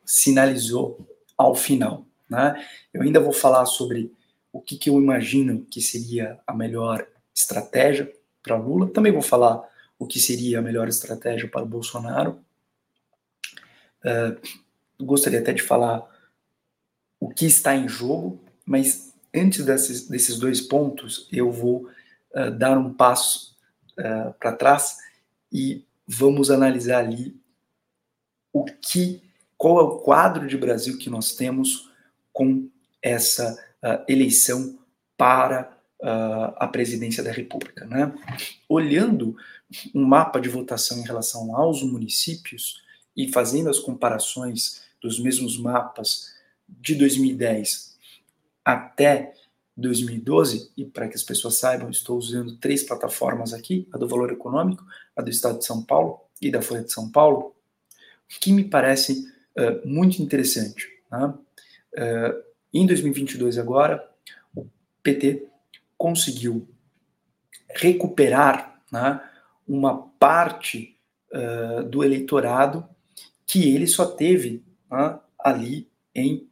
[0.05, 0.99] sinalizou
[1.37, 2.05] ao final.
[2.29, 2.65] Né?
[2.93, 4.13] Eu ainda vou falar sobre
[4.55, 8.89] o que, que eu imagino que seria a melhor estratégia para Lula.
[8.89, 9.61] Também vou falar
[9.99, 12.39] o que seria a melhor estratégia para Bolsonaro.
[14.05, 16.09] Uh, gostaria até de falar
[17.19, 21.91] o que está em jogo, mas antes desses, desses dois pontos, eu vou
[22.37, 23.57] uh, dar um passo
[23.99, 24.99] uh, para trás
[25.51, 27.37] e vamos analisar ali
[28.53, 29.21] o que,
[29.59, 31.91] qual é o quadro de Brasil que nós temos
[32.33, 32.71] com
[33.03, 34.79] essa uh, eleição
[35.17, 35.73] para
[36.57, 37.87] a presidência da República.
[37.87, 38.13] Né?
[38.69, 39.35] Olhando
[39.95, 42.83] um mapa de votação em relação aos municípios
[43.17, 46.35] e fazendo as comparações dos mesmos mapas
[46.69, 47.97] de 2010
[48.65, 49.33] até
[49.77, 54.31] 2012, e para que as pessoas saibam, estou usando três plataformas aqui, a do Valor
[54.33, 54.85] Econômico,
[55.17, 57.55] a do Estado de São Paulo e da Folha de São Paulo,
[58.41, 59.27] que me parece
[59.59, 60.89] uh, muito interessante.
[61.11, 61.35] Né?
[61.95, 64.09] Uh, em 2022 agora,
[64.55, 64.67] o
[65.03, 65.47] PT
[65.97, 66.69] conseguiu
[67.71, 69.21] recuperar né,
[69.67, 70.99] uma parte
[71.33, 72.89] uh, do eleitorado
[73.47, 76.49] que ele só teve né, ali em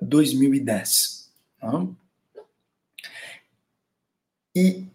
[0.00, 1.32] 2010.
[1.58, 1.86] Tá?
[4.54, 4.86] E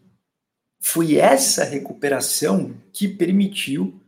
[0.79, 3.99] foi essa recuperação que permitiu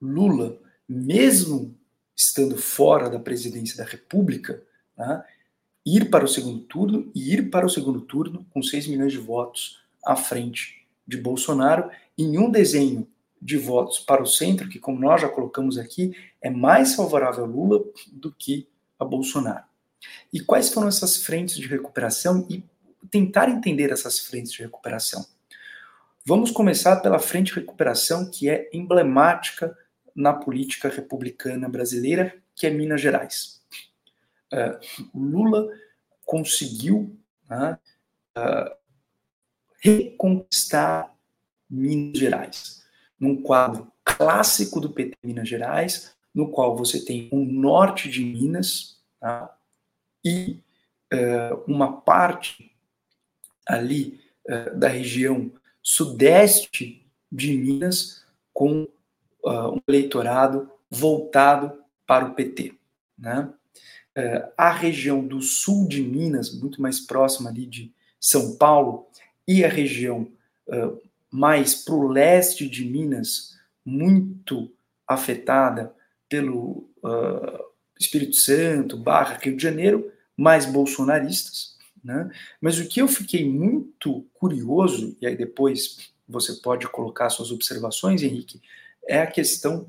[0.00, 1.76] Lula, mesmo
[2.16, 4.62] estando fora da presidência da República,
[4.96, 5.24] né,
[5.84, 9.18] ir para o segundo turno e ir para o segundo turno com 6 milhões de
[9.18, 13.06] votos à frente de Bolsonaro, em um desenho
[13.40, 17.46] de votos para o centro, que, como nós já colocamos aqui, é mais favorável a
[17.46, 18.66] Lula do que
[18.98, 19.64] a Bolsonaro.
[20.32, 22.64] E quais foram essas frentes de recuperação e
[23.10, 25.24] tentar entender essas frentes de recuperação?
[26.24, 29.76] Vamos começar pela frente de recuperação que é emblemática
[30.16, 33.60] na política republicana brasileira, que é Minas Gerais.
[34.54, 35.68] Uh, Lula
[36.24, 37.18] conseguiu
[37.50, 37.76] uh,
[38.38, 38.76] uh,
[39.82, 41.12] reconquistar
[41.68, 42.84] Minas Gerais,
[43.18, 49.00] num quadro clássico do PT Minas Gerais, no qual você tem o norte de Minas,
[49.20, 49.56] tá?
[50.24, 50.60] e
[51.12, 52.72] uh, uma parte
[53.66, 55.50] ali uh, da região
[55.82, 58.88] sudeste de Minas com
[59.46, 62.74] um eleitorado voltado para o PT.
[63.18, 63.52] Né?
[64.56, 69.06] A região do sul de Minas, muito mais próxima ali de São Paulo,
[69.46, 70.28] e a região
[71.30, 74.70] mais para o leste de Minas, muito
[75.06, 75.92] afetada
[76.28, 76.88] pelo
[77.98, 81.76] Espírito Santo, barra Rio de Janeiro, mais bolsonaristas.
[82.02, 82.30] Né?
[82.60, 88.22] Mas o que eu fiquei muito curioso, e aí depois você pode colocar suas observações,
[88.22, 88.60] Henrique,
[89.06, 89.86] é a questão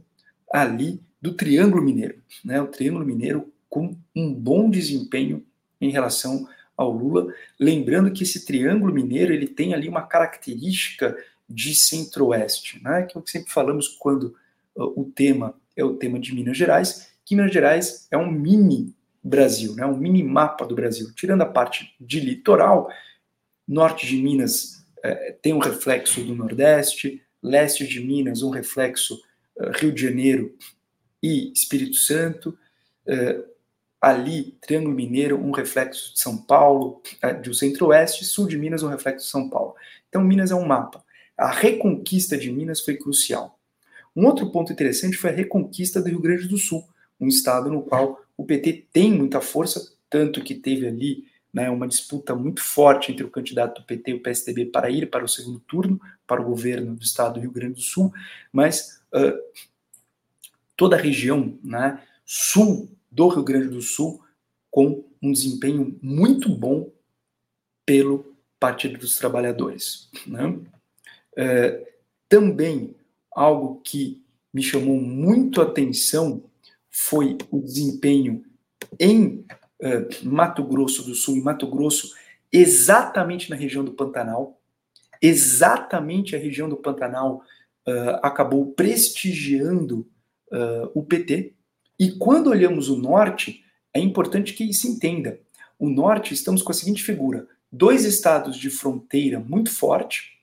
[0.52, 2.22] ali do Triângulo Mineiro.
[2.44, 2.62] Né?
[2.62, 5.46] O Triângulo Mineiro com um bom desempenho
[5.82, 7.28] em relação ao Lula,
[7.60, 11.14] lembrando que esse Triângulo Mineiro ele tem ali uma característica
[11.50, 13.04] de centro-oeste, né?
[13.04, 14.34] que é o que sempre falamos quando
[14.78, 18.96] uh, o tema é o tema de Minas Gerais, que Minas Gerais é um mini
[19.22, 19.86] Brasil, né?
[19.86, 21.14] um mini mapa do Brasil.
[21.14, 22.90] Tirando a parte de litoral,
[23.68, 29.22] norte de Minas é, tem um reflexo do Nordeste, leste de Minas um reflexo
[29.58, 30.56] uh, Rio de Janeiro
[31.22, 32.58] e Espírito Santo,
[33.06, 33.55] uh,
[34.06, 38.88] ali Triângulo Mineiro um reflexo de São Paulo, uh, do Centro-Oeste, sul de Minas um
[38.88, 39.74] reflexo de São Paulo.
[40.08, 41.04] Então Minas é um mapa.
[41.36, 43.60] A reconquista de Minas foi crucial.
[44.16, 46.88] Um outro ponto interessante foi a reconquista do Rio Grande do Sul,
[47.20, 51.88] um estado no qual o PT tem muita força, tanto que teve ali né, uma
[51.88, 55.28] disputa muito forte entre o candidato do PT e o PSDB para ir para o
[55.28, 58.14] segundo turno, para o governo do estado do Rio Grande do Sul,
[58.54, 59.34] mas uh,
[60.78, 64.22] toda a região né, sul do Rio Grande do Sul
[64.70, 66.92] com um desempenho muito bom
[67.86, 70.10] pelo Partido dos Trabalhadores.
[70.28, 70.48] Né?
[70.48, 71.86] Uh,
[72.28, 72.94] também
[73.32, 74.22] algo que
[74.54, 76.44] me chamou muito atenção
[76.90, 78.44] foi o desempenho
[79.00, 79.46] em
[79.82, 82.14] uh, Mato Grosso do Sul, em Mato Grosso,
[82.52, 84.60] exatamente na região do Pantanal.
[85.22, 87.44] Exatamente a região do Pantanal
[87.88, 90.08] uh, acabou prestigiando
[90.52, 91.55] uh, o PT.
[92.00, 95.40] E quando olhamos o norte, é importante que se entenda.
[95.80, 100.40] O norte, estamos com a seguinte figura: dois estados de fronteira muito forte,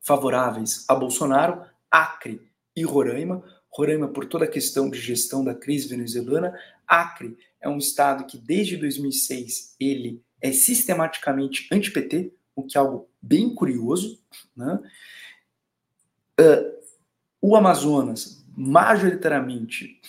[0.00, 2.40] favoráveis a Bolsonaro, Acre
[2.74, 3.42] e Roraima.
[3.70, 6.58] Roraima, por toda a questão de gestão da crise venezuelana.
[6.86, 13.08] Acre é um estado que, desde 2006, ele é sistematicamente anti-PT, o que é algo
[13.20, 14.20] bem curioso.
[14.54, 14.78] Né?
[16.38, 16.82] Uh,
[17.40, 20.00] o Amazonas, majoritariamente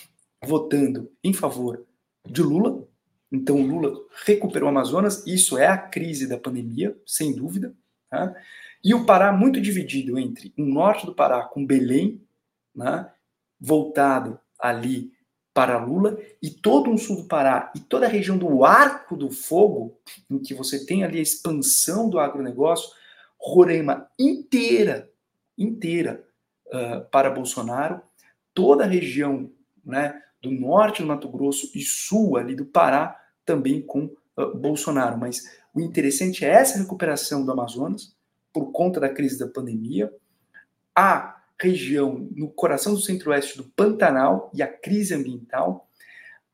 [0.46, 1.86] votando em favor
[2.26, 2.88] de Lula.
[3.32, 3.94] Então, Lula
[4.26, 5.26] recuperou o Amazonas.
[5.26, 7.74] Isso é a crise da pandemia, sem dúvida.
[8.10, 8.36] Tá?
[8.84, 12.22] E o Pará muito dividido entre o norte do Pará com Belém,
[12.76, 13.10] né?
[13.60, 15.12] voltado ali
[15.54, 19.30] para Lula, e todo o sul do Pará e toda a região do Arco do
[19.30, 22.89] Fogo, em que você tem ali a expansão do agronegócio,
[23.38, 25.10] Roraima inteira,
[25.58, 26.26] inteira
[26.68, 28.02] uh, para Bolsonaro,
[28.54, 29.52] toda a região
[29.86, 35.18] né, do norte do Mato Grosso e sul ali do Pará também com uh, Bolsonaro.
[35.18, 35.41] Mas
[35.74, 38.14] o interessante é essa recuperação do Amazonas
[38.52, 40.14] por conta da crise da pandemia,
[40.94, 45.89] a região no coração do centro-oeste do Pantanal e a crise ambiental,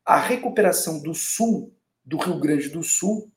[0.06, 1.74] a recuperação do sul
[2.04, 3.30] do Rio Grande do Sul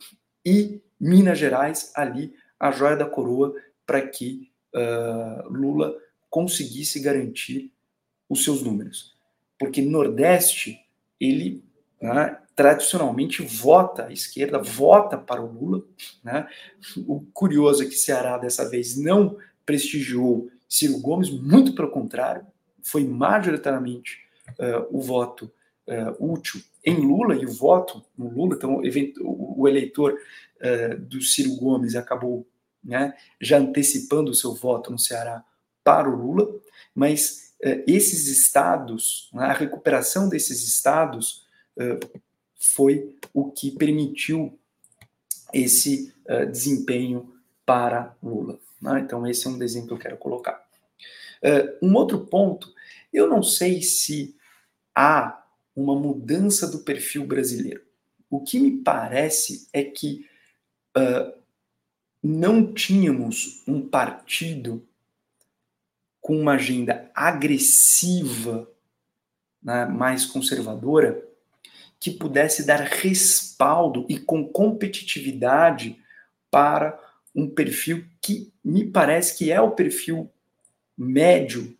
[0.45, 3.53] e Minas Gerais ali a joia da coroa
[3.85, 5.93] para que uh, Lula
[6.29, 7.73] conseguisse garantir
[8.29, 9.12] os seus números
[9.63, 10.77] porque Nordeste,
[11.17, 11.63] ele
[12.01, 15.85] né, tradicionalmente vota à esquerda, vota para o Lula.
[16.21, 16.45] Né?
[17.07, 22.45] O curioso é que Ceará, dessa vez, não prestigiou Ciro Gomes, muito pelo contrário,
[22.81, 24.17] foi majoritariamente
[24.59, 25.49] uh, o voto
[25.87, 28.81] uh, útil em Lula, e o voto no Lula, então
[29.21, 30.13] o eleitor
[30.59, 32.45] uh, do Ciro Gomes acabou
[32.83, 35.41] né, já antecipando o seu voto no Ceará
[35.85, 36.53] para o Lula,
[36.93, 37.52] mas
[37.87, 41.45] esses estados, né, a recuperação desses estados
[41.77, 41.99] é,
[42.55, 44.59] foi o que permitiu
[45.53, 47.33] esse é, desempenho
[47.65, 48.59] para Lula.
[48.81, 48.99] Né?
[48.99, 50.61] Então, esse é um desenho que eu quero colocar.
[51.81, 52.73] Um outro ponto,
[53.11, 54.33] eu não sei se
[54.95, 55.45] há
[55.75, 57.81] uma mudança do perfil brasileiro.
[58.29, 60.25] O que me parece é que
[62.23, 64.87] não tínhamos um partido
[66.23, 68.65] com uma agenda agressiva,
[69.61, 71.21] né, mais conservadora,
[71.99, 75.99] que pudesse dar respaldo e com competitividade
[76.49, 76.97] para
[77.35, 80.31] um perfil que me parece que é o perfil
[80.97, 81.77] médio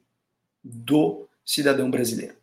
[0.62, 2.36] do cidadão brasileiro.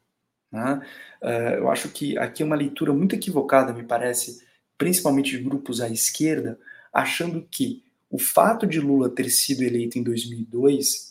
[0.51, 0.80] Né?
[1.20, 4.42] Uh, eu acho que aqui é uma leitura muito equivocada, me parece,
[4.78, 6.59] principalmente de grupos à esquerda,
[6.90, 11.09] achando que o fato de Lula ter sido eleito em 2002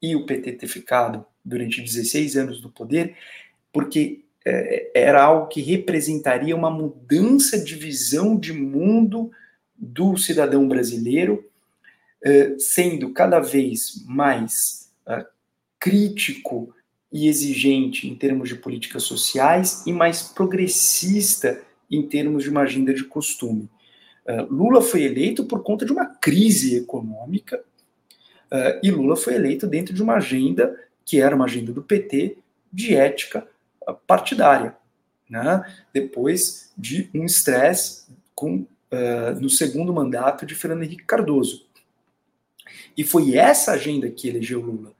[0.00, 3.16] e o PT ter ficado durante 16 anos no poder,
[3.72, 9.30] porque é, era algo que representaria uma mudança de visão de mundo
[9.76, 11.44] do cidadão brasileiro,
[12.22, 15.26] é, sendo cada vez mais é,
[15.78, 16.74] crítico
[17.12, 22.92] e exigente em termos de políticas sociais e mais progressista em termos de uma agenda
[22.92, 23.68] de costume.
[24.26, 27.62] É, Lula foi eleito por conta de uma crise econômica
[28.50, 32.38] Uh, e Lula foi eleito dentro de uma agenda que era uma agenda do PT
[32.72, 33.46] de ética
[33.86, 34.76] uh, partidária,
[35.28, 35.64] né?
[35.92, 41.66] depois de um estresse com uh, no segundo mandato de Fernando Henrique Cardoso.
[42.96, 44.92] E foi essa agenda que elegeu Lula,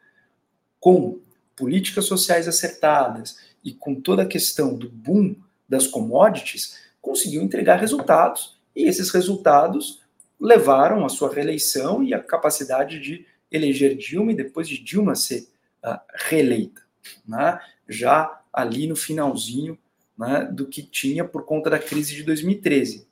[0.79, 1.19] com
[1.57, 5.35] políticas sociais acertadas e com toda a questão do boom
[5.69, 10.01] das commodities, conseguiu entregar resultados, e esses resultados
[10.41, 15.49] levaram a sua reeleição e a capacidade de eleger Dilma e depois de Dilma ser
[15.85, 16.83] uh, reeleita,
[17.27, 17.61] né?
[17.89, 19.79] já ali no finalzinho
[20.19, 23.07] né, do que tinha por conta da crise de 2013.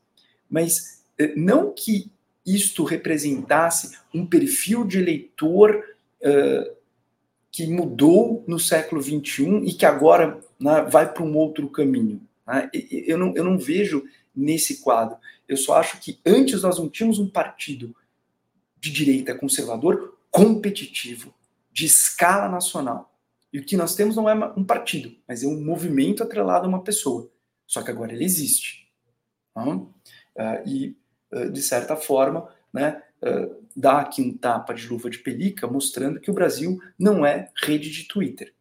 [0.50, 2.10] Mas eh, não que
[2.44, 5.84] isto representasse um perfil de eleitor
[6.20, 6.76] uh,
[7.50, 12.20] que mudou no século XXI e que agora né, vai para um outro caminho.
[12.46, 12.70] Né?
[12.90, 15.16] Eu, não, eu não vejo nesse quadro.
[15.48, 17.94] Eu só acho que antes nós não tínhamos um partido
[18.78, 21.34] de direita conservador competitivo,
[21.72, 23.18] de escala nacional.
[23.50, 26.68] E o que nós temos não é um partido, mas é um movimento atrelado a
[26.68, 27.30] uma pessoa.
[27.66, 28.86] Só que agora ele existe.
[29.56, 29.90] Uh,
[30.66, 30.94] e,
[31.32, 36.20] uh, de certa forma, né, uh, dá aqui um tapa de luva de pelica, mostrando
[36.20, 38.54] que o Brasil não é rede de Twitter,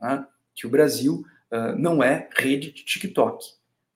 [0.00, 0.24] né,
[0.54, 1.24] que o Brasil
[1.78, 3.44] não é rede de TikTok.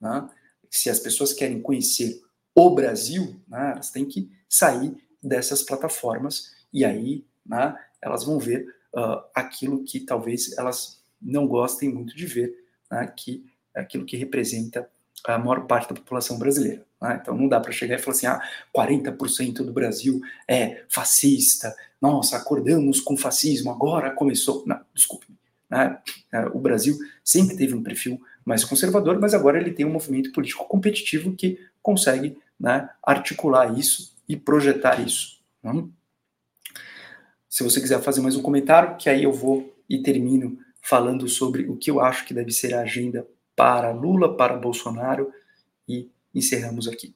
[0.00, 0.28] Né,
[0.70, 2.22] se as pessoas querem conhecer
[2.54, 8.66] o Brasil, né, elas têm que sair dessas plataformas e aí né, elas vão ver
[8.94, 12.54] uh, aquilo que talvez elas não gostem muito de ver,
[12.90, 13.44] né, que
[13.74, 14.88] é aquilo que representa
[15.26, 16.84] a maior parte da população brasileira.
[17.00, 17.18] Né?
[17.20, 18.40] Então não dá para chegar e falar assim, ah,
[18.74, 24.64] 40% do Brasil é fascista, nossa, acordamos com fascismo, agora começou.
[24.66, 25.26] Não, desculpe.
[25.68, 25.98] Né?
[26.32, 30.32] É, o Brasil sempre teve um perfil mais conservador, mas agora ele tem um movimento
[30.32, 35.40] político competitivo que consegue né, articular isso e projetar isso.
[35.62, 35.84] Né?
[37.50, 41.68] Se você quiser fazer mais um comentário, que aí eu vou e termino falando sobre
[41.68, 43.26] o que eu acho que deve ser a agenda
[43.56, 45.32] para Lula, para Bolsonaro
[45.88, 47.12] e encerramos aqui.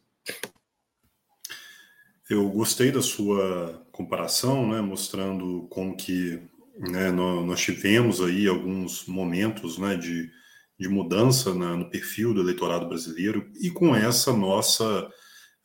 [2.29, 6.43] Eu gostei da sua comparação, né, mostrando como que
[6.77, 10.29] né, nós, tivemos aí alguns momentos né, de,
[10.77, 15.09] de mudança na, no perfil do eleitorado brasileiro e com essa nossa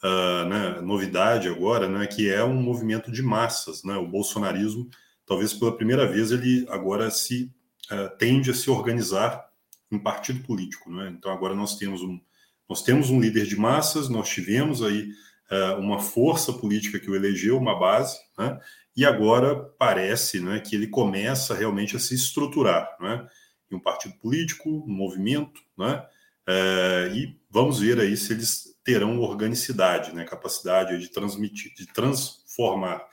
[0.04, 4.90] uh, né, novidade agora, né, que é um movimento de massas, né, o bolsonarismo,
[5.26, 7.52] talvez pela primeira vez ele agora se
[7.92, 9.50] uh, tende a se organizar
[9.92, 11.14] em partido político, né?
[11.18, 12.20] Então agora nós temos um
[12.68, 15.10] nós temos um líder de massas, nós tivemos aí
[15.52, 18.60] uh, uma força política que o elegeu, uma base, né?
[18.96, 23.28] E agora parece, né, que ele começa realmente a se estruturar, né?
[23.72, 26.06] Em um partido político, um movimento, né?
[26.48, 30.26] Uh, e vamos ver aí se eles terão organicidade, né?
[30.26, 33.06] Capacidade de transmitir, de transformar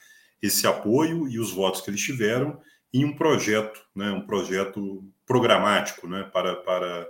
[0.43, 2.61] esse apoio e os votos que eles tiveram
[2.93, 4.11] em um projeto, né?
[4.11, 6.25] Um projeto programático, né?
[6.33, 7.07] Para para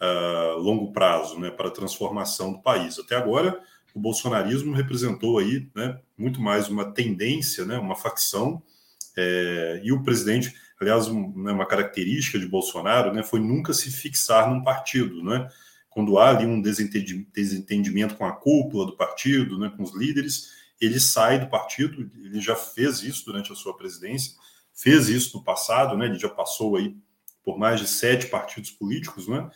[0.00, 2.98] uh, longo prazo, né, para a transformação do país.
[2.98, 3.60] Até agora,
[3.94, 8.62] o bolsonarismo representou aí, né, muito mais uma tendência, né, uma facção,
[9.16, 13.90] é, e o presidente, aliás, um, né, uma característica de Bolsonaro, né, foi nunca se
[13.90, 15.48] fixar num partido, né,
[15.98, 21.00] quando há ali um desentendimento com a cúpula do partido, né, com os líderes, ele
[21.00, 24.34] sai do partido, ele já fez isso durante a sua presidência,
[24.72, 26.94] fez isso no passado, né, ele já passou aí
[27.42, 29.50] por mais de sete partidos políticos, né,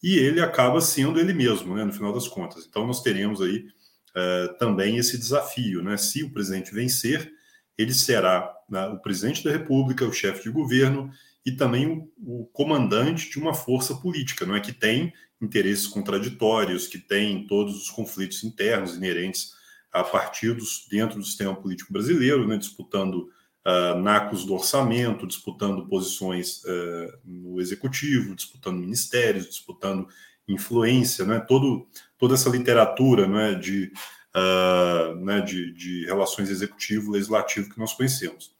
[0.00, 2.64] e ele acaba sendo ele mesmo, né, no final das contas.
[2.64, 3.66] Então, nós teremos aí
[4.10, 5.96] uh, também esse desafio, né?
[5.96, 7.28] Se o presidente vencer,
[7.76, 11.10] ele será né, o presidente da República, o chefe de governo
[11.44, 16.86] e também o, o, comandante de uma força política, não é que tem interesses contraditórios,
[16.86, 19.52] que tem todos os conflitos internos inerentes
[19.92, 23.30] a partidos dentro do sistema político brasileiro, né, disputando
[23.68, 30.08] uh, nacos do orçamento, disputando posições uh, no executivo, disputando ministérios, disputando
[30.46, 31.40] influência, né?
[31.40, 31.86] Todo,
[32.16, 33.92] toda essa literatura né, de,
[34.34, 38.56] uh, né, de, de, relações executivo-legislativo que nós conhecemos.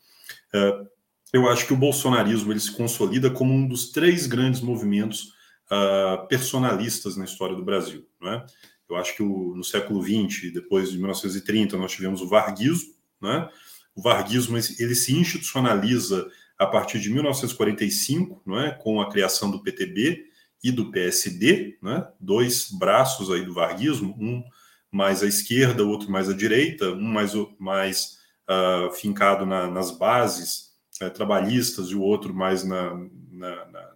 [1.33, 5.33] Eu acho que o bolsonarismo ele se consolida como um dos três grandes movimentos
[5.71, 8.07] uh, personalistas na história do Brasil.
[8.21, 8.45] Né?
[8.89, 13.49] Eu acho que o, no século XX, depois de 1930, nós tivemos o varguismo, né?
[13.95, 19.63] o varguismo ele se institucionaliza a partir de 1945, não é, com a criação do
[19.63, 20.25] PTB
[20.63, 24.43] e do PSD, né, dois braços aí do varguismo, um
[24.91, 30.73] mais à esquerda, outro mais à direita, um mais, mais uh, fincado na, nas bases
[31.01, 32.95] uh, trabalhistas e o outro mais na,
[33.31, 33.93] na, na,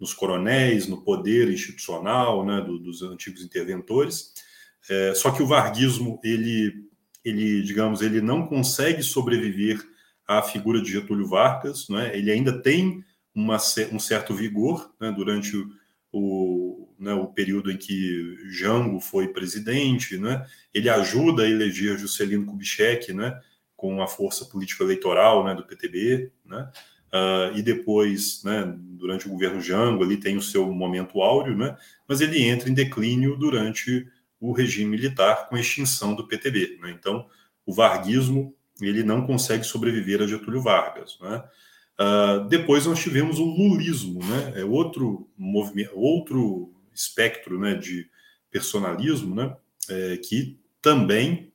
[0.00, 4.32] nos coronéis, no poder institucional né, do, dos antigos interventores.
[4.88, 6.90] É, só que o varguismo ele
[7.24, 9.78] ele, digamos, ele não consegue sobreviver
[10.26, 12.16] à figura de Getúlio Vargas, né?
[12.16, 13.56] ele ainda tem uma,
[13.92, 15.12] um certo vigor né?
[15.12, 15.68] durante o,
[16.12, 20.46] o, né, o, período em que Jango foi presidente, né?
[20.72, 23.38] ele ajuda a eleger Juscelino Kubitschek né?
[23.76, 26.70] com a força política eleitoral né, do PTB, né?
[27.12, 31.76] Uh, e depois, né, durante o governo Jango, ali tem o seu momento áureo, né,
[32.08, 34.06] mas ele entra em declínio durante
[34.40, 36.78] o regime militar com a extinção do PTB.
[36.80, 36.90] Né?
[36.98, 37.26] Então,
[37.66, 41.18] o varguismo ele não consegue sobreviver a Getúlio Vargas.
[41.20, 41.44] Né?
[42.00, 44.54] Uh, depois nós tivemos o lulismo, né?
[44.56, 48.08] é outro movimento, outro espectro né, de
[48.50, 49.54] personalismo né,
[49.88, 51.52] é, que também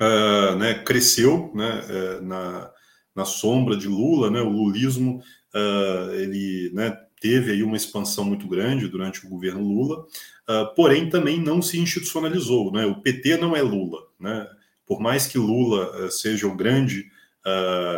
[0.00, 2.70] uh, né, cresceu né, é, na,
[3.14, 4.30] na sombra de Lula.
[4.30, 5.22] Né, o lulismo
[5.54, 10.00] uh, ele né, teve aí uma expansão muito grande durante o governo Lula,
[10.48, 12.72] uh, porém também não se institucionalizou.
[12.72, 12.86] Né?
[12.86, 14.00] O PT não é Lula.
[14.18, 14.46] Né?
[14.86, 17.10] Por mais que Lula uh, seja o grande,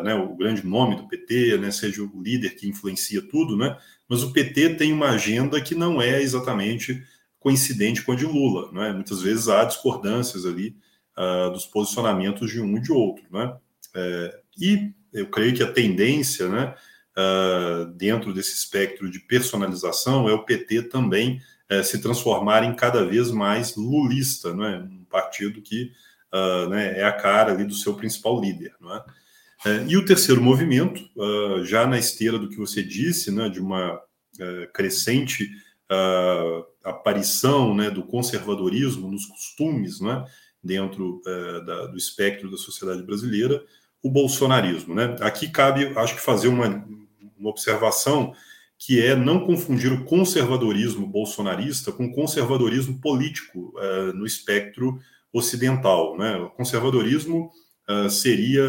[0.05, 3.77] né, o grande nome do PT, né, seja o líder que influencia tudo, né?
[4.09, 7.03] mas o PT tem uma agenda que não é exatamente
[7.41, 8.71] coincidente com a de Lula.
[8.71, 8.93] Né?
[8.93, 10.77] Muitas vezes há discordâncias ali
[11.53, 13.25] dos posicionamentos de um e de outro.
[13.33, 13.53] Né?
[13.95, 16.75] É, e eu creio que a tendência, né,
[17.17, 21.41] uh, dentro desse espectro de personalização é o PT também
[21.71, 24.79] uh, se transformar em cada vez mais lulista, não é?
[24.79, 25.93] um partido que
[26.33, 28.75] uh, né, é a cara ali do seu principal líder.
[29.65, 29.71] É?
[29.71, 31.01] Eh, e o terceiro movimento,
[31.65, 34.01] já na esteira do que você disse, né, de uma
[34.73, 35.49] crescente
[35.89, 40.25] a aparição né, do conservadorismo nos costumes né,
[40.65, 41.21] dentro
[41.65, 43.63] da, do espectro da sociedade brasileira,
[44.03, 44.95] o bolsonarismo.
[44.95, 45.17] Né?
[45.21, 46.85] Aqui cabe, acho que, fazer uma,
[47.39, 48.35] uma observação
[48.79, 54.99] que é não confundir o conservadorismo bolsonarista com o conservadorismo político uh, no espectro
[55.33, 56.19] ocidental.
[56.19, 56.37] Né?
[56.37, 57.53] O conservadorismo
[57.89, 58.67] uh, seria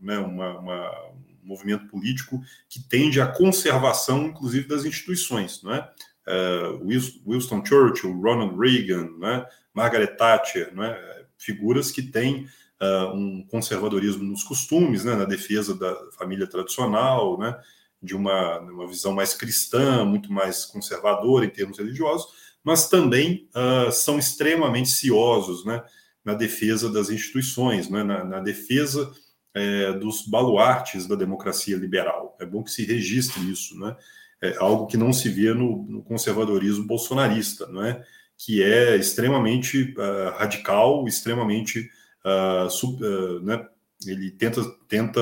[0.00, 5.62] né, uma, uma, um movimento político que tende à conservação, inclusive, das instituições.
[5.62, 5.86] Né?
[6.26, 6.84] Uh,
[7.24, 9.46] Winston Churchill, Ronald Reagan, né?
[9.72, 10.98] Margaret Thatcher, né?
[11.38, 12.46] figuras que têm
[12.82, 15.14] uh, um conservadorismo nos costumes, né?
[15.14, 17.56] na defesa da família tradicional, né?
[18.02, 22.26] de uma, uma visão mais cristã, muito mais conservadora em termos religiosos,
[22.64, 25.82] mas também uh, são extremamente ciosos né?
[26.24, 28.02] na defesa das instituições, né?
[28.02, 29.12] na, na defesa
[29.54, 32.36] é, dos baluartes da democracia liberal.
[32.40, 33.94] É bom que se registre isso, né?
[34.40, 38.02] É algo que não se vê no, no conservadorismo bolsonarista, não é?
[38.36, 41.88] Que é extremamente uh, radical, extremamente
[42.24, 43.66] uh, sub, uh, né?
[44.06, 45.20] ele tenta tenta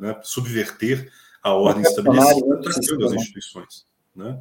[0.00, 0.18] né?
[0.22, 1.10] subverter
[1.42, 4.40] a ordem estabelecida das instituições, né?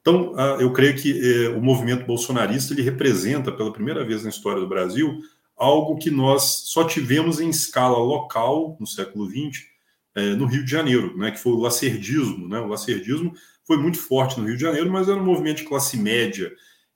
[0.00, 4.58] Então, eu creio que eh, o movimento bolsonarista ele representa pela primeira vez na história
[4.58, 5.20] do Brasil
[5.54, 9.66] algo que nós só tivemos em escala local no século XX
[10.14, 12.48] é, no Rio de Janeiro, né, que foi o lacerdismo.
[12.48, 12.58] Né?
[12.58, 15.96] O lacerdismo foi muito forte no Rio de Janeiro, mas era um movimento de classe
[15.96, 16.50] média.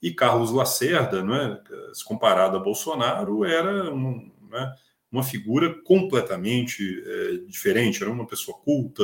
[0.04, 1.58] E Carlos Lacerda, né,
[1.94, 4.70] se comparado a Bolsonaro, era um, né,
[5.10, 8.02] uma figura completamente é, diferente.
[8.02, 9.02] Era uma pessoa culta,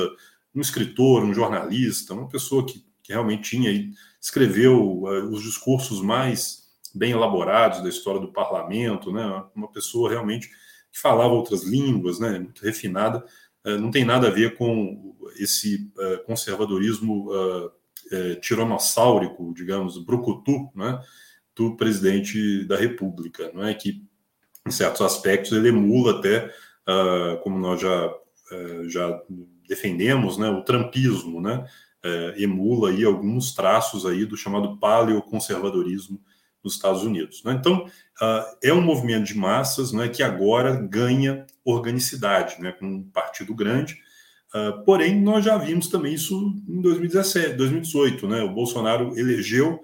[0.55, 3.71] um escritor, um jornalista, uma pessoa que, que realmente tinha
[4.21, 9.43] escreveu uh, os discursos mais bem elaborados da história do parlamento, né?
[9.55, 10.51] Uma pessoa realmente
[10.93, 12.39] que falava outras línguas, né?
[12.39, 13.25] Muito refinada.
[13.65, 17.31] Eh, não tem nada a ver com esse eh, conservadorismo
[18.41, 21.01] tiranossáurico, digamos, brucutu, né,
[21.55, 24.03] do presidente da República, não é que
[24.67, 26.53] em certos aspectos ele emula até,
[26.87, 28.15] ah, como nós já
[28.89, 29.23] já
[29.69, 31.65] defendemos, né, o trampismo, né,
[32.37, 36.21] emula aí alguns traços aí do chamado paleoconservadorismo
[36.63, 37.43] nos Estados Unidos.
[37.45, 37.53] Né?
[37.59, 43.03] Então, uh, é um movimento de massas né, que agora ganha organicidade, né, com um
[43.03, 43.99] partido grande.
[44.55, 46.35] Uh, porém, nós já vimos também isso
[46.69, 48.27] em 2017, 2018.
[48.27, 48.43] Né?
[48.43, 49.81] O Bolsonaro elegeu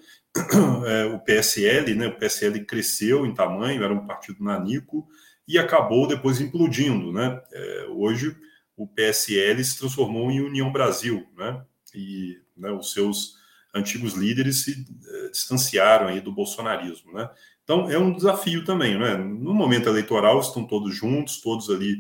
[0.87, 2.09] é, o PSL, né?
[2.09, 5.07] o PSL cresceu em tamanho, era um partido nanico,
[5.47, 7.13] e acabou depois implodindo.
[7.13, 7.41] Né?
[7.53, 8.37] É, hoje,
[8.77, 11.63] o PSL se transformou em União Brasil, né?
[11.95, 13.37] e né, os seus
[13.75, 17.29] antigos líderes se eh, distanciaram aí do bolsonarismo, né?
[17.63, 19.19] Então é um desafio também, né?
[19.19, 21.99] No momento eleitoral estão todos juntos, todos ali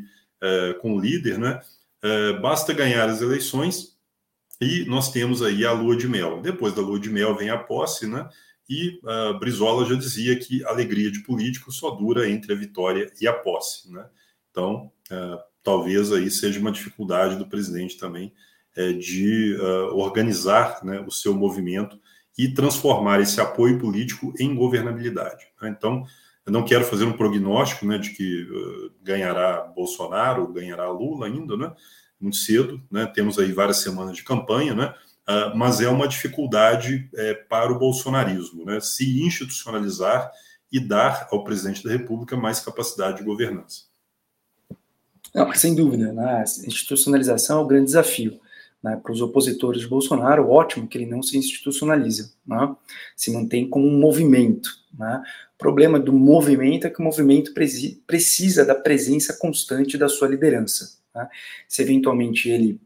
[0.80, 1.60] com o líder, né?
[2.02, 3.96] Eh, basta ganhar as eleições
[4.60, 6.40] e nós temos aí a lua de mel.
[6.40, 8.28] Depois da lua de mel vem a posse, né?
[8.68, 13.12] E uh, Brizola já dizia que a alegria de político só dura entre a vitória
[13.20, 14.04] e a posse, né?
[14.50, 18.32] Então, uh, talvez aí seja uma dificuldade do presidente também
[18.76, 19.56] é, de
[19.92, 21.98] organizar né, o seu movimento
[22.38, 25.44] e transformar esse apoio político em governabilidade.
[25.60, 25.74] Né?
[25.76, 26.04] Então,
[26.46, 31.56] eu não quero fazer um prognóstico né, de que uh, ganhará Bolsonaro, ganhará Lula ainda,
[31.56, 31.72] né?
[32.20, 33.04] muito cedo, né?
[33.04, 34.94] temos aí várias semanas de campanha, né?
[35.28, 38.78] Uh, mas é uma dificuldade é, para o bolsonarismo, né?
[38.78, 40.30] se institucionalizar
[40.70, 43.82] e dar ao presidente da República mais capacidade de governança.
[45.34, 46.38] Não, sem dúvida, né?
[46.38, 48.40] a institucionalização é o grande desafio
[48.86, 52.72] né, para os opositores de Bolsonaro, ótimo que ele não se institucionaliza, né,
[53.16, 54.70] se mantém como um movimento.
[54.96, 55.24] Né.
[55.56, 57.52] O problema do movimento é que o movimento
[58.06, 61.00] precisa da presença constante da sua liderança.
[61.12, 61.28] Né.
[61.66, 62.80] Se eventualmente ele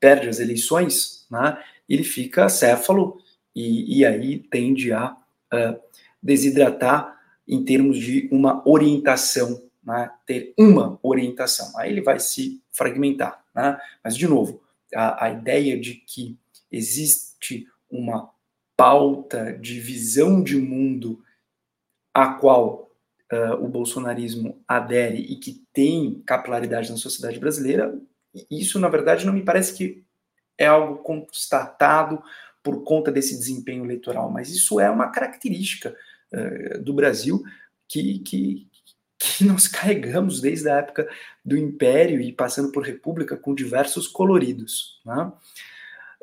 [0.00, 3.18] perde as eleições, né, ele fica céfalo
[3.54, 5.78] e, e aí tende a uh,
[6.22, 7.14] desidratar
[7.46, 11.78] em termos de uma orientação, né, ter uma orientação.
[11.78, 13.44] Aí ele vai se fragmentar.
[14.02, 14.60] Mas, de novo,
[14.96, 16.38] a, a ideia de que
[16.72, 18.30] existe uma
[18.76, 21.22] pauta de visão de mundo
[22.12, 22.90] a qual
[23.32, 27.98] uh, o bolsonarismo adere e que tem capilaridade na sociedade brasileira,
[28.50, 30.04] isso, na verdade, não me parece que
[30.58, 32.22] é algo constatado
[32.62, 35.94] por conta desse desempenho eleitoral, mas isso é uma característica
[36.32, 37.42] uh, do Brasil
[37.86, 38.68] que, que,
[39.26, 41.08] que nós carregamos desde a época
[41.44, 45.00] do Império e passando por República com diversos coloridos.
[45.04, 45.32] Né?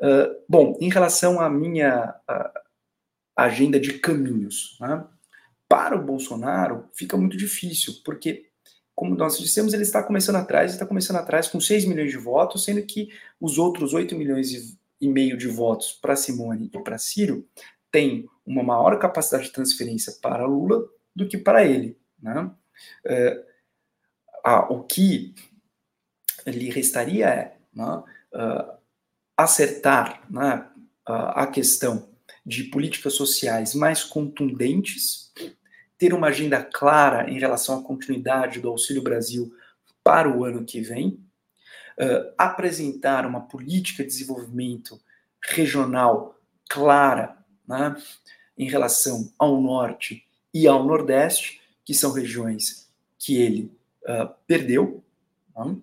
[0.00, 2.60] Uh, bom, em relação à minha uh,
[3.36, 5.04] agenda de caminhos, né?
[5.68, 8.48] para o Bolsonaro fica muito difícil, porque,
[8.94, 12.64] como nós dissemos, ele está começando atrás, está começando atrás com 6 milhões de votos,
[12.64, 17.46] sendo que os outros 8 milhões e meio de votos para Simone e para Ciro
[17.90, 20.84] tem uma maior capacidade de transferência para Lula
[21.14, 21.98] do que para ele.
[22.20, 22.50] Né?
[23.06, 23.44] É,
[24.44, 25.34] ah, o que
[26.46, 28.02] lhe restaria é né,
[28.34, 28.78] uh,
[29.36, 30.68] acertar né,
[31.06, 32.08] a questão
[32.44, 35.32] de políticas sociais mais contundentes,
[35.96, 39.54] ter uma agenda clara em relação à continuidade do Auxílio Brasil
[40.02, 41.18] para o ano que vem,
[41.98, 45.00] uh, apresentar uma política de desenvolvimento
[45.42, 47.96] regional clara né,
[48.58, 53.72] em relação ao Norte e ao Nordeste, que são regiões que ele
[54.04, 55.02] uh, perdeu,
[55.56, 55.76] né,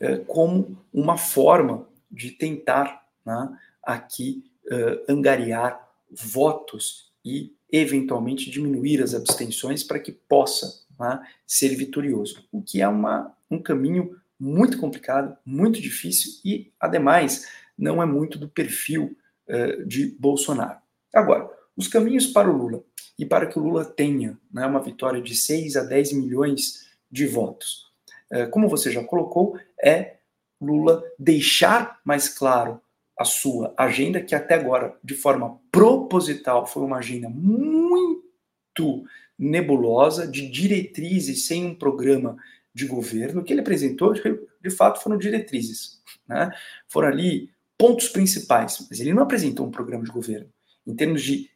[0.00, 9.14] uh, como uma forma de tentar né, aqui uh, angariar votos e, eventualmente, diminuir as
[9.14, 12.46] abstenções para que possa né, ser vitorioso.
[12.50, 17.46] O que é uma, um caminho muito complicado, muito difícil e, ademais,
[17.76, 19.16] não é muito do perfil
[19.48, 20.78] uh, de Bolsonaro.
[21.14, 22.82] Agora, os caminhos para o Lula
[23.18, 27.26] e para que o Lula tenha né, uma vitória de 6 a 10 milhões de
[27.26, 27.88] votos.
[28.32, 30.18] Uh, como você já colocou, é
[30.60, 32.80] Lula deixar mais claro
[33.18, 39.04] a sua agenda, que até agora, de forma proposital, foi uma agenda muito
[39.36, 42.36] nebulosa, de diretrizes sem um programa
[42.72, 43.40] de governo.
[43.40, 46.00] O que ele apresentou, de fato, foram diretrizes.
[46.28, 46.52] Né?
[46.88, 50.48] Foram ali pontos principais, mas ele não apresentou um programa de governo.
[50.86, 51.50] Em termos de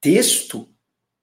[0.00, 0.68] texto,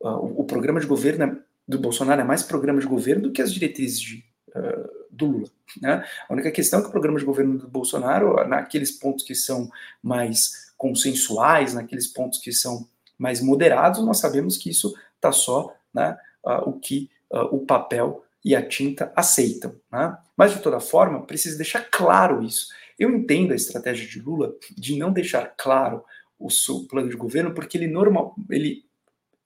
[0.02, 1.38] uh, o programa de governo é,
[1.68, 5.50] do Bolsonaro é mais programa de governo do que as diretrizes de, uh, do Lula.
[5.82, 6.04] Né?
[6.28, 9.70] A única questão é que o programa de governo do Bolsonaro, naqueles pontos que são
[10.02, 12.88] mais consensuais, naqueles pontos que são
[13.18, 17.10] mais moderados, nós sabemos que isso está só né, uh, o que
[17.52, 19.76] o papel e a tinta aceitam.
[19.92, 20.18] Né?
[20.36, 22.70] Mas, de toda forma, precisa deixar claro isso.
[22.98, 26.04] Eu entendo a estratégia de Lula de não deixar claro
[26.40, 28.84] o seu plano de governo, porque ele normal, ele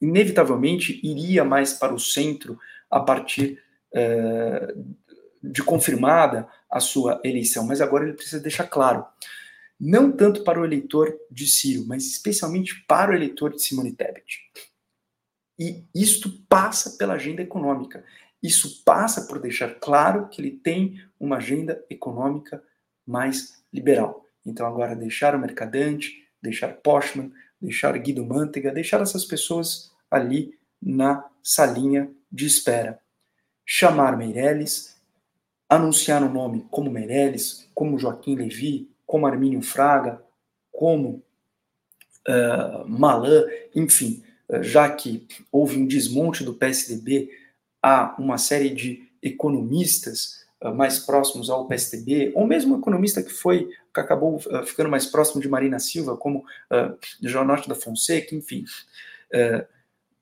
[0.04, 2.60] inevitavelmente iria mais para o centro
[2.92, 3.62] a partir
[3.94, 4.76] eh,
[5.42, 9.06] de confirmada a sua eleição, mas agora ele precisa deixar claro,
[9.80, 14.40] não tanto para o eleitor de Ciro, mas especialmente para o eleitor de Simone Tebet.
[15.58, 18.04] E isto passa pela agenda econômica.
[18.42, 22.62] Isso passa por deixar claro que ele tem uma agenda econômica
[23.06, 24.26] mais liberal.
[24.46, 27.32] Então agora deixar o Mercadante, deixar Postman,
[27.62, 33.00] deixar Guido Mantega, deixar essas pessoas ali na salinha de espera.
[33.66, 34.96] Chamar Meirelles,
[35.68, 40.22] anunciar o nome como Meirelles, como Joaquim Levi, como Armínio Fraga,
[40.72, 41.24] como
[42.28, 43.44] uh, Malan,
[43.76, 47.30] enfim, uh, já que houve um desmonte do PSDB,
[47.82, 53.32] há uma série de economistas uh, mais próximos ao PSDB, ou mesmo um economista que
[53.32, 58.36] foi que acabou ficando mais próximo de Marina Silva, como uh, João Norte da Fonseca,
[58.36, 58.66] enfim.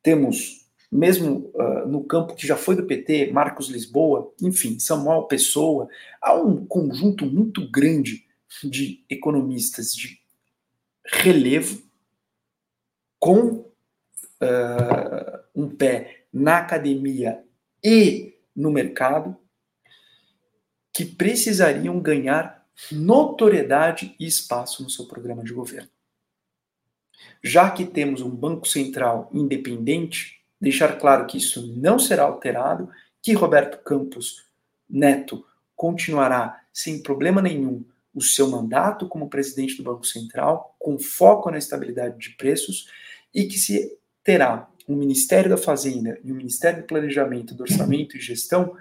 [0.02, 5.88] Temos mesmo uh, no campo que já foi do PT, Marcos Lisboa, enfim, Samuel Pessoa,
[6.22, 8.26] há um conjunto muito grande
[8.62, 10.20] de economistas de
[11.06, 11.82] relevo
[13.18, 13.40] com
[14.42, 17.42] uh, um pé na academia
[17.82, 19.38] e no mercado
[20.94, 25.90] que precisariam ganhar notoriedade e espaço no seu programa de governo.
[27.44, 32.90] Já que temos um Banco Central independente, deixar claro que isso não será alterado,
[33.22, 34.46] que Roberto Campos
[34.90, 35.46] Neto
[35.76, 41.58] continuará sem problema nenhum o seu mandato como presidente do Banco Central, com foco na
[41.58, 42.88] estabilidade de preços,
[43.34, 48.18] e que se terá um Ministério da Fazenda e um Ministério do Planejamento, do Orçamento
[48.18, 48.76] e Gestão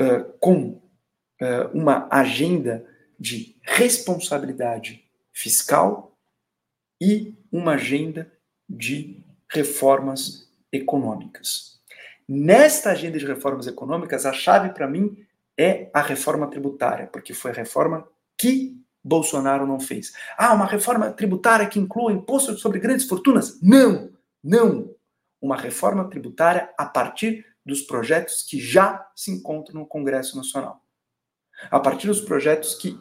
[0.00, 0.80] uh, com
[1.40, 2.86] uh, uma agenda
[3.18, 5.04] de responsabilidade
[5.40, 6.18] fiscal
[7.00, 8.30] e uma agenda
[8.68, 11.80] de reformas econômicas.
[12.28, 15.16] Nesta agenda de reformas econômicas, a chave para mim
[15.58, 18.06] é a reforma tributária, porque foi a reforma
[18.38, 20.12] que Bolsonaro não fez.
[20.36, 23.58] Ah, uma reforma tributária que inclua imposto sobre grandes fortunas?
[23.62, 24.12] Não,
[24.44, 24.94] não.
[25.40, 30.84] Uma reforma tributária a partir dos projetos que já se encontram no Congresso Nacional.
[31.70, 32.98] A partir dos projetos que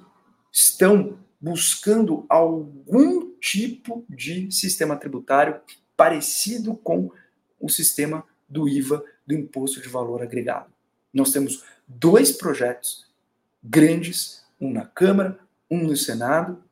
[0.52, 5.60] estão buscando algum tipo de sistema tributário
[5.96, 7.12] parecido com
[7.60, 10.72] o sistema do IVA, do Imposto de Valor Agregado.
[11.14, 13.08] Nós temos dois projetos
[13.64, 16.64] grandes, um na Câmara, um no Senado,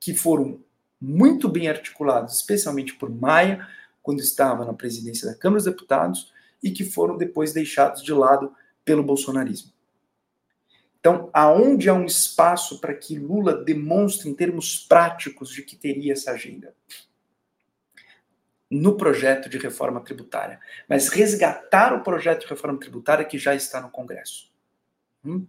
[0.00, 0.60] que foram
[1.00, 3.66] muito bem articulados, especialmente por Maia,
[4.02, 6.32] quando estava na presidência da Câmara dos Deputados,
[6.62, 8.52] e que foram depois deixados de lado
[8.84, 9.72] pelo bolsonarismo.
[11.08, 16.12] Então, aonde há um espaço para que Lula demonstre em termos práticos de que teria
[16.12, 16.74] essa agenda?
[18.70, 20.60] No projeto de reforma tributária.
[20.86, 24.52] Mas resgatar o projeto de reforma tributária que já está no Congresso.
[25.24, 25.46] Hum?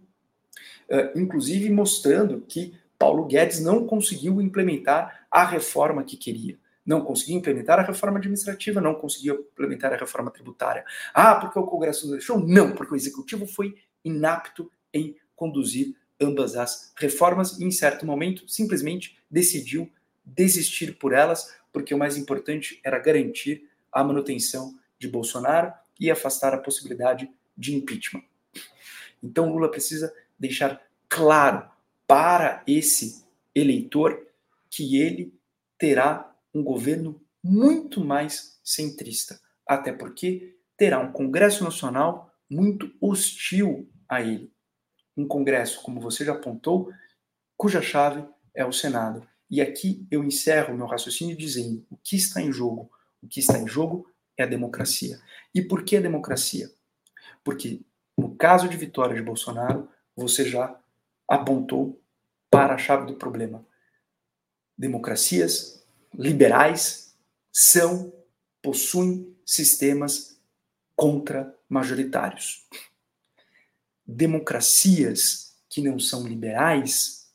[0.88, 6.58] Uh, inclusive mostrando que Paulo Guedes não conseguiu implementar a reforma que queria.
[6.86, 10.86] Não conseguiu implementar a reforma administrativa, não conseguiu implementar a reforma tributária.
[11.12, 12.40] Ah, porque o Congresso não deixou?
[12.40, 18.46] Não, porque o Executivo foi inapto em conduzir ambas as reformas e, em certo momento,
[18.46, 19.90] simplesmente decidiu
[20.22, 26.52] desistir por elas, porque o mais importante era garantir a manutenção de Bolsonaro e afastar
[26.52, 28.22] a possibilidade de impeachment.
[29.22, 31.66] Então, Lula precisa deixar claro
[32.06, 33.24] para esse
[33.54, 34.26] eleitor
[34.68, 35.32] que ele
[35.78, 44.20] terá um governo muito mais centrista, até porque terá um Congresso Nacional muito hostil a
[44.20, 44.52] ele
[45.16, 46.92] um Congresso, como você já apontou,
[47.56, 49.26] cuja chave é o Senado.
[49.50, 52.90] E aqui eu encerro meu raciocínio dizendo: o que está em jogo?
[53.22, 55.20] O que está em jogo é a democracia.
[55.54, 56.70] E por que a democracia?
[57.44, 57.80] Porque
[58.16, 60.78] no caso de vitória de Bolsonaro, você já
[61.28, 62.00] apontou
[62.50, 63.66] para a chave do problema.
[64.76, 65.84] Democracias
[66.14, 67.16] liberais
[67.52, 68.12] são,
[68.62, 70.40] possuem sistemas
[70.96, 72.66] contra-majoritários
[74.14, 77.30] democracias que não são liberais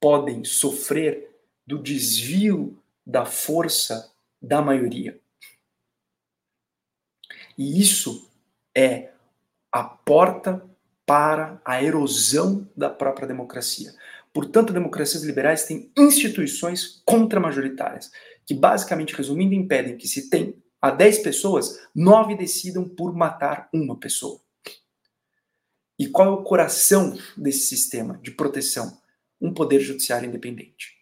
[0.00, 1.30] podem sofrer
[1.66, 5.18] do desvio da força da maioria.
[7.56, 8.28] E isso
[8.76, 9.12] é
[9.70, 10.64] a porta
[11.06, 13.94] para a erosão da própria democracia.
[14.32, 18.10] Portanto, democracias liberais têm instituições contramajoritárias,
[18.44, 23.96] que basicamente, resumindo, impedem que se tem a 10 pessoas, nove decidam por matar uma
[23.96, 24.43] pessoa.
[25.98, 28.98] E qual é o coração desse sistema de proteção?
[29.40, 30.94] Um poder judiciário independente.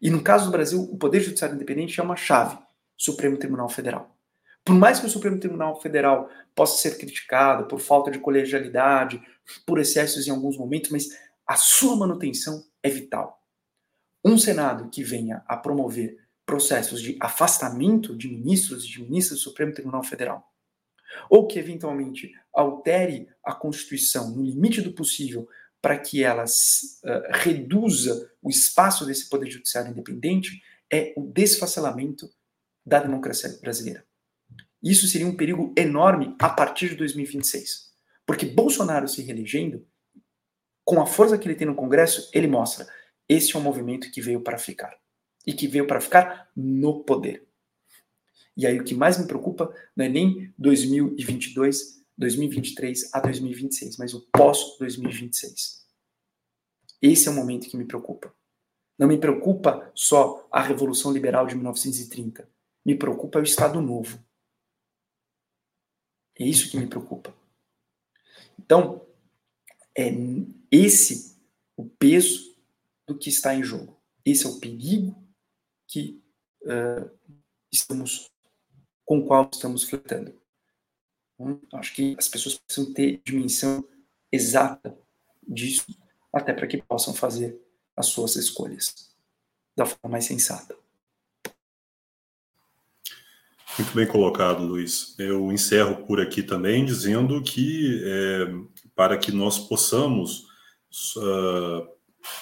[0.00, 2.58] E no caso do Brasil, o poder judiciário independente é uma chave,
[2.96, 4.16] Supremo Tribunal Federal.
[4.64, 9.22] Por mais que o Supremo Tribunal Federal possa ser criticado por falta de colegialidade,
[9.66, 11.08] por excessos em alguns momentos, mas
[11.46, 13.42] a sua manutenção é vital.
[14.24, 19.42] Um Senado que venha a promover processos de afastamento de ministros e de ministras do
[19.42, 20.50] Supremo Tribunal Federal,
[21.28, 25.48] ou que eventualmente altere a Constituição no limite do possível
[25.80, 32.30] para que ela uh, reduza o espaço desse poder judiciário independente, é o desfacelamento
[32.86, 34.04] da democracia brasileira.
[34.82, 37.92] Isso seria um perigo enorme a partir de 2026.
[38.26, 39.86] Porque Bolsonaro se reelegendo,
[40.84, 42.86] com a força que ele tem no Congresso, ele mostra:
[43.28, 44.94] esse é um movimento que veio para ficar.
[45.46, 47.46] E que veio para ficar no poder.
[48.56, 54.14] E aí o que mais me preocupa não é nem 2022, 2023 a 2026, mas
[54.14, 55.82] o pós-2026.
[57.02, 58.34] Esse é o momento que me preocupa.
[58.98, 62.48] Não me preocupa só a Revolução Liberal de 1930.
[62.84, 64.24] Me preocupa o Estado Novo.
[66.38, 67.34] É isso que me preocupa.
[68.58, 69.04] Então,
[69.96, 70.10] é
[70.70, 71.36] esse
[71.76, 72.56] o peso
[73.06, 74.00] do que está em jogo.
[74.24, 75.14] Esse é o perigo
[75.86, 76.22] que
[76.62, 77.10] uh,
[77.70, 78.30] estamos
[79.04, 80.34] com o qual estamos flertando.
[81.38, 83.84] Então, acho que as pessoas precisam ter dimensão
[84.30, 84.96] exata
[85.46, 85.86] disso,
[86.32, 87.60] até para que possam fazer
[87.96, 89.14] as suas escolhas
[89.76, 90.76] da forma mais sensata.
[93.76, 95.16] Muito bem colocado, Luiz.
[95.18, 98.46] Eu encerro por aqui também dizendo que é,
[98.94, 100.46] para que nós possamos
[101.16, 101.88] uh,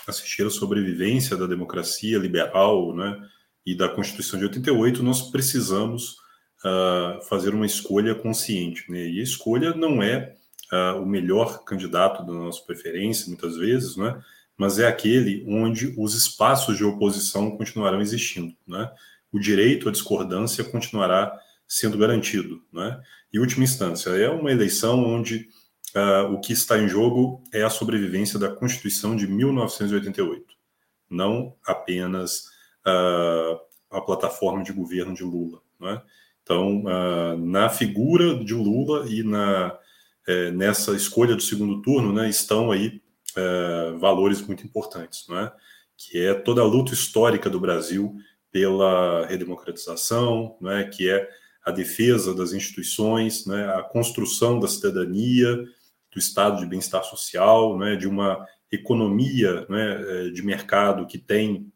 [0.06, 3.18] assistir à sobrevivência da democracia liberal né,
[3.64, 6.18] e da Constituição de 88, nós precisamos
[6.64, 8.90] uh, fazer uma escolha consciente.
[8.90, 9.08] Né?
[9.08, 10.34] E a escolha não é
[10.72, 14.20] uh, o melhor candidato da nossa preferência, muitas vezes, né?
[14.56, 18.54] mas é aquele onde os espaços de oposição continuarão existindo.
[18.66, 18.90] Né?
[19.32, 21.36] O direito à discordância continuará
[21.66, 22.62] sendo garantido.
[22.72, 23.00] Né?
[23.32, 25.48] Em última instância, é uma eleição onde
[25.96, 30.54] uh, o que está em jogo é a sobrevivência da Constituição de 1988,
[31.10, 32.50] não apenas
[33.88, 35.60] a plataforma de governo de Lula.
[35.78, 36.02] Né?
[36.42, 39.78] Então, uh, na figura de Lula e na,
[40.26, 43.00] é, nessa escolha do segundo turno, né, estão aí
[43.36, 45.50] é, valores muito importantes, né,
[45.96, 48.16] que é toda a luta histórica do Brasil
[48.50, 51.28] pela redemocratização, né, que é
[51.64, 55.56] a defesa das instituições, né, a construção da cidadania,
[56.12, 61.70] do estado de bem-estar social, né, de uma economia né, de mercado que tem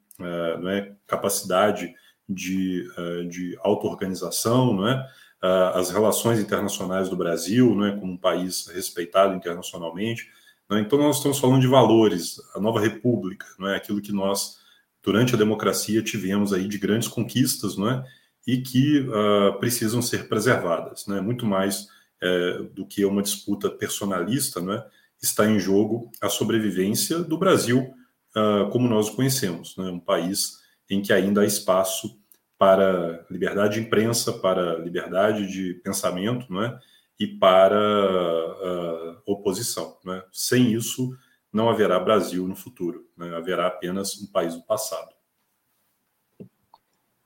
[0.60, 1.94] né, capacidade
[2.28, 5.06] de, uh, de auto-organização, né?
[5.42, 10.28] Uh, as relações internacionais do Brasil, né, como um país respeitado internacionalmente,
[10.68, 10.80] Né?
[10.80, 13.76] Então, nós estamos falando de valores, a nova república, não é?
[13.76, 14.58] aquilo que nós,
[15.02, 18.04] durante a democracia, tivemos aí de grandes conquistas não é?
[18.46, 21.06] e que uh, precisam ser preservadas.
[21.06, 21.20] Né?
[21.20, 21.86] Muito mais
[22.22, 24.86] é, do que uma disputa personalista, não é?
[25.22, 27.94] está em jogo a sobrevivência do Brasil
[28.36, 29.84] uh, como nós o conhecemos, né?
[29.90, 30.58] um país
[30.88, 32.18] em que ainda há espaço
[32.58, 36.78] para liberdade de imprensa, para liberdade de pensamento, não é?
[37.18, 39.98] e para uh, oposição.
[40.04, 40.22] Né?
[40.32, 41.16] Sem isso,
[41.52, 43.34] não haverá Brasil no futuro, né?
[43.36, 45.14] haverá apenas um país do passado.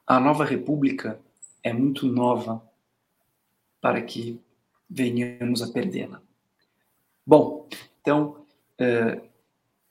[0.07, 1.21] A nova república
[1.63, 2.63] é muito nova
[3.81, 4.41] para que
[4.89, 6.21] venhamos a perdê-la.
[7.25, 7.69] Bom,
[8.01, 8.45] então,
[8.81, 9.29] uh,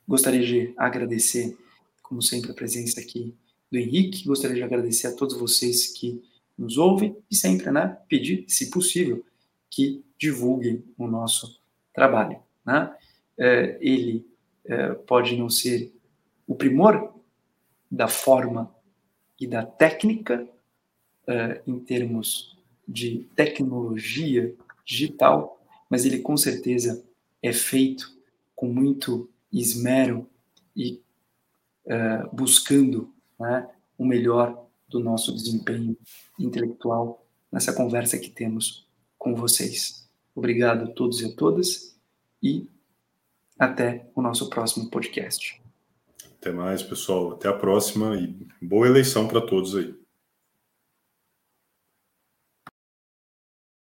[0.06, 1.56] gostaria de agradecer,
[2.02, 3.34] como sempre, a presença aqui
[3.70, 6.22] do Henrique, gostaria de agradecer a todos vocês que
[6.58, 9.24] nos ouvem e sempre, né, pedir, se possível,
[9.70, 11.60] que divulguem o nosso
[11.94, 12.38] trabalho.
[12.66, 12.94] Né?
[13.38, 14.26] É, ele
[14.64, 15.92] é, pode não ser
[16.46, 17.14] o primor
[17.90, 18.74] da forma
[19.40, 20.46] e da técnica
[21.26, 24.54] é, em termos de tecnologia
[24.84, 27.04] digital, mas ele com certeza
[27.42, 28.12] é feito
[28.54, 30.28] com muito esmero
[30.76, 31.00] e
[32.32, 33.68] buscando né,
[33.98, 35.96] o melhor do nosso desempenho
[36.38, 38.86] intelectual nessa conversa que temos
[39.18, 40.08] com vocês.
[40.34, 41.96] Obrigado a todos e a todas
[42.42, 42.68] e
[43.58, 45.60] até o nosso próximo podcast.
[46.40, 47.32] Até mais, pessoal.
[47.32, 49.99] Até a próxima e boa eleição para todos aí.